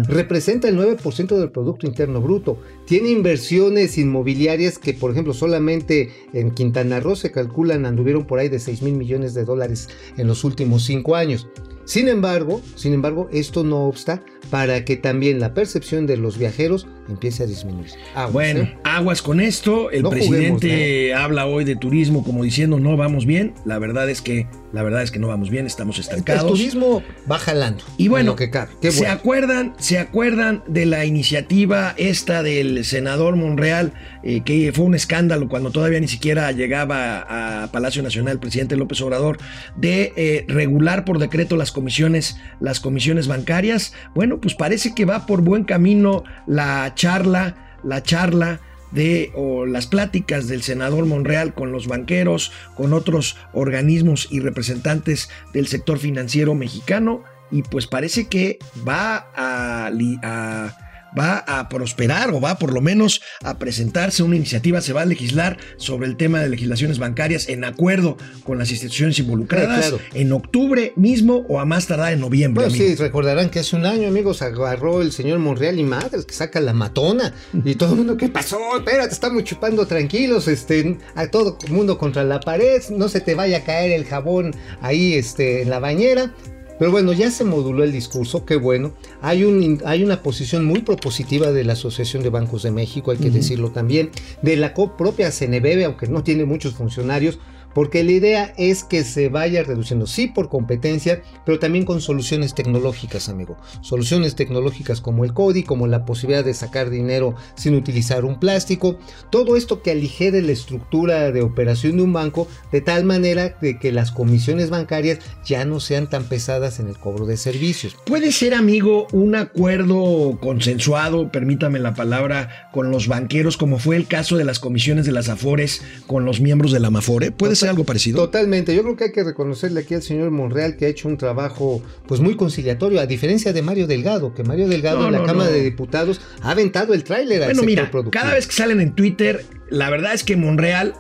representa 0.09 0.69
el 0.69 0.79
9% 0.79 1.39
del 1.39 1.51
Producto 1.51 1.87
Interno 1.87 2.21
Bruto. 2.21 2.59
Tiene 2.87 3.11
inversiones 3.11 3.97
inmobiliarias 3.97 4.79
que, 4.79 4.93
por 4.93 5.11
ejemplo, 5.11 5.33
solamente 5.33 6.11
en 6.33 6.51
Quintana 6.51 7.01
Roo 7.01 7.17
se 7.17 7.31
calculan 7.31 7.87
anduvieron 7.87 8.27
por 8.27 8.39
ahí 8.39 8.49
de 8.49 8.59
6 8.59 8.83
mil 8.83 8.95
millones 8.95 9.33
de 9.35 9.45
dólares 9.45 9.89
en 10.17 10.27
los 10.27 10.45
últimos 10.45 10.85
5 10.85 11.17
años. 11.17 11.49
Sin 11.91 12.07
embargo, 12.07 12.63
sin 12.77 12.95
embargo, 12.95 13.29
esto 13.33 13.65
no 13.65 13.87
obsta 13.87 14.23
para 14.49 14.85
que 14.85 14.97
también 14.97 15.41
la 15.41 15.55
percepción 15.55 16.07
de 16.07 16.17
los 16.17 16.39
viajeros 16.39 16.87
empiece 17.09 17.43
a 17.43 17.47
disminuir. 17.47 17.91
Aguas, 18.15 18.33
Bueno, 18.33 18.61
¿eh? 18.61 18.79
aguas 18.85 19.23
con 19.23 19.41
esto. 19.41 19.91
El 19.91 20.03
No 20.03 20.11
juguemos, 20.11 20.29
presidente 20.61 21.15
habla 21.15 21.47
hoy 21.47 21.65
de 21.65 21.75
turismo 21.75 22.23
como 22.23 22.45
diciendo 22.45 22.79
no 22.79 22.97
vamos 22.97 23.27
bien. 23.27 23.55
La 23.65 23.81
verdad 23.81 24.09
es 24.09 24.23
que 24.23 24.47
la 24.73 24.85
verdad 24.85 25.03
es 25.03 25.11
que 25.11 25.19
no 25.19 25.27
vamos 25.27 25.51
bien, 25.51 25.67
estamos 25.67 25.97
El 25.97 26.03
estancados. 26.03 26.53
turismo 26.53 27.03
va 27.31 27.41
jalando. 27.41 27.83
Y 27.97 28.05
en 28.05 28.11
bueno, 28.11 28.31
lo 28.33 28.37
que 28.37 28.51
cabe. 28.51 28.71
Qué 28.81 28.93
¿se 28.93 29.09
acuerdan, 29.09 29.75
se 29.79 29.99
acuerdan 29.99 30.63
de 30.69 30.87
la 30.87 31.05
iniciativa 31.05 31.93
esta 31.97 32.45
del 32.45 32.85
senador 32.85 33.35
Monreal 33.35 33.93
eh, 34.23 34.43
que 34.45 34.71
fue 34.73 34.85
un 34.85 34.95
escándalo 34.95 35.49
cuando 35.49 35.73
todavía 35.73 35.99
ni 35.99 36.07
siquiera 36.07 36.53
llegaba 36.53 37.65
a 37.65 37.73
Palacio 37.73 38.01
Nacional 38.05 38.35
el 38.35 38.39
presidente 38.39 38.77
López 38.77 39.01
Obrador 39.01 39.39
de 39.77 40.13
eh, 40.17 40.45
regular 40.47 41.05
por 41.05 41.19
decreto 41.19 41.57
las 41.57 41.73
comisiones, 41.81 42.37
las 42.61 42.79
comisiones 42.79 43.27
bancarias? 43.27 43.95
Bueno, 44.15 44.39
pues 44.39 44.55
parece 44.55 44.95
que 44.95 45.07
va 45.07 45.25
por 45.25 45.41
buen 45.41 45.65
camino 45.65 46.25
la 46.47 46.93
charla, 46.95 47.79
la 47.83 48.03
charla 48.03 48.61
de 48.91 49.31
o 49.35 49.65
las 49.65 49.87
pláticas 49.87 50.47
del 50.47 50.61
senador 50.63 51.07
Monreal 51.07 51.55
con 51.55 51.73
los 51.73 51.87
banqueros, 51.87 52.53
con 52.77 52.93
otros 52.93 53.39
organismos 53.55 54.29
y 54.31 54.41
representantes 54.41 55.31
del 55.55 55.69
sector 55.69 55.99
financiero 55.99 56.55
mexicano 56.55 57.23
y 57.51 57.63
pues 57.63 57.87
parece 57.87 58.27
que 58.29 58.59
va 58.87 59.31
a, 59.35 59.91
a- 60.23 60.77
va 61.19 61.39
a 61.39 61.69
prosperar 61.69 62.31
o 62.31 62.41
va 62.41 62.59
por 62.59 62.73
lo 62.73 62.81
menos 62.81 63.21
a 63.43 63.59
presentarse 63.59 64.23
una 64.23 64.37
iniciativa, 64.37 64.81
se 64.81 64.93
va 64.93 65.03
a 65.03 65.07
legislar 65.07 65.59
sobre 65.77 66.09
el 66.09 66.17
tema 66.17 66.41
de 66.41 66.49
legislaciones 66.49 66.99
bancarias 66.99 67.49
en 67.49 67.65
acuerdo 67.65 68.17
con 68.45 68.59
las 68.59 68.71
instituciones 68.71 69.19
involucradas 69.19 69.89
claro. 69.89 70.01
en 70.15 70.33
octubre 70.33 70.93
mismo 70.97 71.45
o 71.49 71.61
a 71.61 71.65
más 71.65 71.87
tardar 71.87 72.13
en 72.13 72.21
noviembre. 72.21 72.65
Bueno, 72.65 72.77
sí, 72.77 72.95
recordarán 72.95 73.51
que 73.51 73.61
hace 73.61 73.77
un 73.77 73.87
año, 73.87 74.09
amigos, 74.09 74.43
agarró 74.43 75.03
el 75.03 75.13
señor 75.13 75.39
Monreal 75.39 75.79
y 75.79 75.85
madres 75.85 76.25
que 76.25 76.35
saca 76.35 76.61
la 76.61 76.73
matona. 76.73 77.35
Y 77.65 77.75
todo 77.75 77.91
el 77.91 77.97
mundo, 77.97 78.17
¿qué 78.17 78.29
pasó? 78.29 78.59
Espérate, 78.77 79.13
estamos 79.13 79.45
chupando 79.45 79.87
tranquilos, 79.87 80.49
este, 80.49 80.99
a 81.15 81.29
todo 81.29 81.59
el 81.67 81.73
mundo 81.73 81.99
contra 81.99 82.25
la 82.25 82.41
pared, 82.41 82.83
no 82.91 83.09
se 83.09 83.21
te 83.21 83.35
vaya 83.35 83.59
a 83.59 83.65
caer 83.65 83.93
el 83.93 84.05
jabón 84.05 84.55
ahí, 84.81 85.15
este, 85.15 85.63
en 85.63 85.71
la 85.71 85.79
bañera. 85.79 86.33
Pero 86.81 86.93
bueno, 86.93 87.13
ya 87.13 87.31
se 87.31 87.45
moduló 87.45 87.85
el 87.85 87.93
discurso, 87.93 88.47
qué 88.47 88.57
bueno. 88.57 88.95
Hay, 89.21 89.45
un, 89.45 89.83
hay 89.85 90.03
una 90.03 90.23
posición 90.23 90.65
muy 90.65 90.81
propositiva 90.81 91.53
de 91.53 91.63
la 91.63 91.75
Asociación 91.75 92.23
de 92.23 92.31
Bancos 92.31 92.63
de 92.63 92.71
México, 92.71 93.11
hay 93.11 93.19
que 93.19 93.29
decirlo 93.29 93.71
también, 93.71 94.09
de 94.41 94.57
la 94.57 94.73
propia 94.73 95.31
CNBB, 95.31 95.85
aunque 95.85 96.07
no 96.07 96.25
tiene 96.25 96.47
muchos 96.47 96.73
funcionarios, 96.73 97.39
porque 97.75 98.05
la 98.05 98.13
idea 98.13 98.55
es 98.57 98.85
que 98.85 99.05
se 99.05 99.29
vaya 99.29 99.63
reduciendo, 99.63 100.07
sí 100.07 100.27
por 100.27 100.49
competencia, 100.49 101.23
pero 101.45 101.59
también 101.59 101.85
con 101.85 102.01
soluciones 102.01 102.55
tecnológicas, 102.55 103.29
amigo. 103.29 103.57
Soluciones 103.81 104.35
tecnológicas 104.35 105.01
como 105.01 105.25
el 105.25 105.35
CODI, 105.35 105.63
como 105.63 105.87
la 105.87 106.05
posibilidad 106.05 106.45
de 106.45 106.55
sacar 106.55 106.91
dinero 106.91 107.35
sin 107.55 107.75
utilizar 107.75 108.25
un 108.25 108.39
plástico. 108.39 108.99
Todo 109.31 109.57
esto 109.57 109.83
que 109.83 109.91
aligere 109.91 110.43
la 110.43 110.53
estructura 110.53 111.31
de 111.33 111.43
operación 111.43 111.97
de 111.97 112.03
un 112.03 112.13
banco 112.13 112.49
de 112.73 112.81
tal 112.81 113.05
manera 113.05 113.57
de 113.61 113.79
que 113.79 113.93
las 113.93 114.11
comisiones 114.11 114.71
bancarias 114.71 115.19
ya 115.45 115.65
no 115.65 115.81
sean 115.81 116.09
tan 116.09 116.25
pesadas 116.25 116.81
en 116.81 116.89
el 116.89 116.99
cobro 116.99 117.27
de 117.27 117.37
servicios. 117.37 117.97
Puede 118.07 118.33
ser, 118.33 118.55
amigo, 118.55 119.07
un 119.13 119.35
acuerdo 119.35 120.39
consensuado, 120.41 121.31
permítame 121.31 121.79
la 121.79 121.95
palabra, 121.95 122.71
con 122.73 122.91
los 122.91 123.09
banqueros, 123.09 123.57
como 123.57 123.79
fue 123.79 123.97
el 123.97 124.07
caso 124.07 124.37
de 124.37 124.45
las 124.45 124.59
comisiones 124.59 125.07
de 125.07 125.13
las 125.13 125.29
Afores 125.29 125.83
con 126.07 126.25
los 126.25 126.41
miembros 126.41 126.73
de 126.73 126.81
la 126.81 126.89
Amafore. 126.89 127.31
Puede 127.31 127.57
algo 127.69 127.85
parecido. 127.85 128.17
Totalmente, 128.25 128.75
yo 128.75 128.83
creo 128.83 128.97
que 128.97 129.05
hay 129.05 129.13
que 129.13 129.23
reconocerle 129.25 129.81
aquí 129.81 129.95
al 129.95 130.03
señor 130.03 130.31
Monreal 130.31 130.77
que 130.77 130.87
ha 130.87 130.89
hecho 130.89 131.09
un 131.09 131.17
trabajo 131.17 131.83
pues 132.07 132.21
muy 132.21 132.37
conciliatorio, 132.37 133.01
a 133.01 133.07
diferencia 133.07 133.53
de 133.53 133.63
Mario 133.63 133.87
Delgado, 133.87 134.35
que 134.35 134.43
Mario 134.45 134.69
Delgado 134.69 135.01
No, 135.01 135.07
en 135.07 135.13
la 135.13 135.19
no, 135.19 135.25
Cámara 135.27 135.51
no. 135.51 135.57
de 135.57 135.63
Diputados 135.63 136.21
ha 136.43 136.51
aventado 136.53 136.95
el 136.95 137.05
tráiler 137.05 137.43
al 137.43 137.49
Bueno, 137.49 137.61
sector 137.63 137.67
mira, 137.67 137.91
productivo. 137.91 138.23
cada 138.23 138.35
vez 138.35 138.47
que 138.47 138.53
salen 138.55 138.81
en 138.81 138.95
Twitter, 138.95 139.45
la 139.69 139.91
verdad 139.91 140.15
es 140.15 140.25
que 140.25 140.37
Monreal 140.37 140.95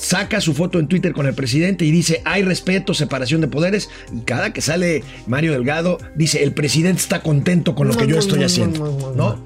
saca 0.00 0.40
su 0.40 0.54
foto 0.54 0.78
en 0.78 0.88
Twitter 0.88 1.12
con 1.12 1.26
el 1.26 1.34
presidente 1.34 1.84
y 1.84 1.90
dice 1.90 2.22
hay 2.24 2.42
respeto, 2.42 2.94
separación 2.94 3.40
de 3.42 3.48
poderes 3.48 3.90
y 4.16 4.20
cada 4.20 4.52
que 4.52 4.62
sale 4.62 5.04
Mario 5.26 5.52
Delgado 5.52 5.98
dice 6.16 6.42
el 6.42 6.52
presidente 6.54 7.00
está 7.02 7.22
contento 7.22 7.74
con 7.74 7.86
lo 7.86 7.96
que 7.96 8.06
yo 8.06 8.18
estoy 8.18 8.42
haciendo, 8.42 9.12
¿no? 9.14 9.38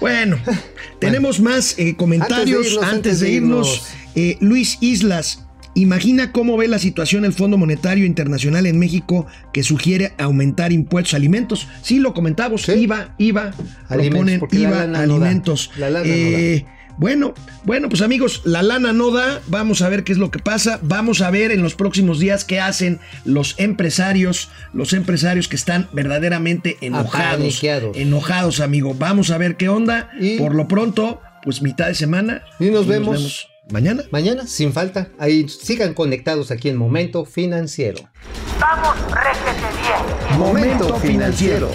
Bueno, 0.00 0.36
tenemos 0.98 1.40
más 1.40 1.78
eh, 1.78 1.94
comentarios 1.96 2.78
Antes 2.80 2.80
de 2.80 2.80
irnos, 2.80 2.92
antes 2.94 3.20
de 3.20 3.30
irnos. 3.30 3.84
Eh, 4.16 4.36
Luis 4.40 4.78
Islas. 4.80 5.46
Imagina 5.76 6.32
cómo 6.32 6.56
ve 6.56 6.66
la 6.66 6.80
situación 6.80 7.24
el 7.24 7.32
Fondo 7.32 7.56
Monetario 7.56 8.04
Internacional 8.04 8.66
en 8.66 8.76
México 8.80 9.26
que 9.52 9.62
sugiere 9.62 10.12
aumentar 10.18 10.72
impuestos 10.72 11.14
a 11.14 11.16
alimentos. 11.16 11.68
Sí, 11.82 12.00
lo 12.00 12.12
comentamos, 12.12 12.62
Sí. 12.62 12.72
IVA, 12.72 13.14
IVA, 13.18 13.52
Alimentos, 13.88 14.38
proponen 14.40 14.92
la 14.92 14.98
IVA 14.98 15.00
alimentos. 15.00 15.70
La 15.76 15.90
lana 15.90 16.04
no 16.06 16.12
Eh, 16.12 16.66
Bueno, 17.00 17.32
bueno, 17.64 17.88
pues 17.88 18.02
amigos, 18.02 18.42
la 18.44 18.62
lana 18.62 18.92
no 18.92 19.10
da, 19.10 19.40
vamos 19.46 19.80
a 19.80 19.88
ver 19.88 20.04
qué 20.04 20.12
es 20.12 20.18
lo 20.18 20.30
que 20.30 20.38
pasa, 20.38 20.78
vamos 20.82 21.22
a 21.22 21.30
ver 21.30 21.50
en 21.50 21.62
los 21.62 21.74
próximos 21.74 22.18
días 22.18 22.44
qué 22.44 22.60
hacen 22.60 23.00
los 23.24 23.54
empresarios, 23.58 24.50
los 24.74 24.92
empresarios 24.92 25.48
que 25.48 25.56
están 25.56 25.88
verdaderamente 25.94 26.76
enojados, 26.82 27.62
enojados, 27.94 28.60
amigo. 28.60 28.94
Vamos 28.98 29.30
a 29.30 29.38
ver 29.38 29.56
qué 29.56 29.70
onda. 29.70 30.10
Y- 30.20 30.36
Por 30.36 30.54
lo 30.54 30.68
pronto, 30.68 31.22
pues 31.42 31.62
mitad 31.62 31.86
de 31.86 31.94
semana. 31.94 32.42
Y 32.58 32.66
nos 32.66 32.86
vemos. 32.86 33.48
mañana. 33.70 34.02
Mañana, 34.10 34.46
sin 34.46 34.74
falta, 34.74 35.08
ahí 35.18 35.48
sigan 35.48 35.94
conectados 35.94 36.50
aquí 36.50 36.68
en 36.68 36.76
Momento 36.76 37.24
Financiero. 37.24 38.00
Vamos, 38.60 38.94
réjete 39.10 39.66
bien. 39.80 40.38
Momento 40.38 40.96
financiero. 40.96 41.70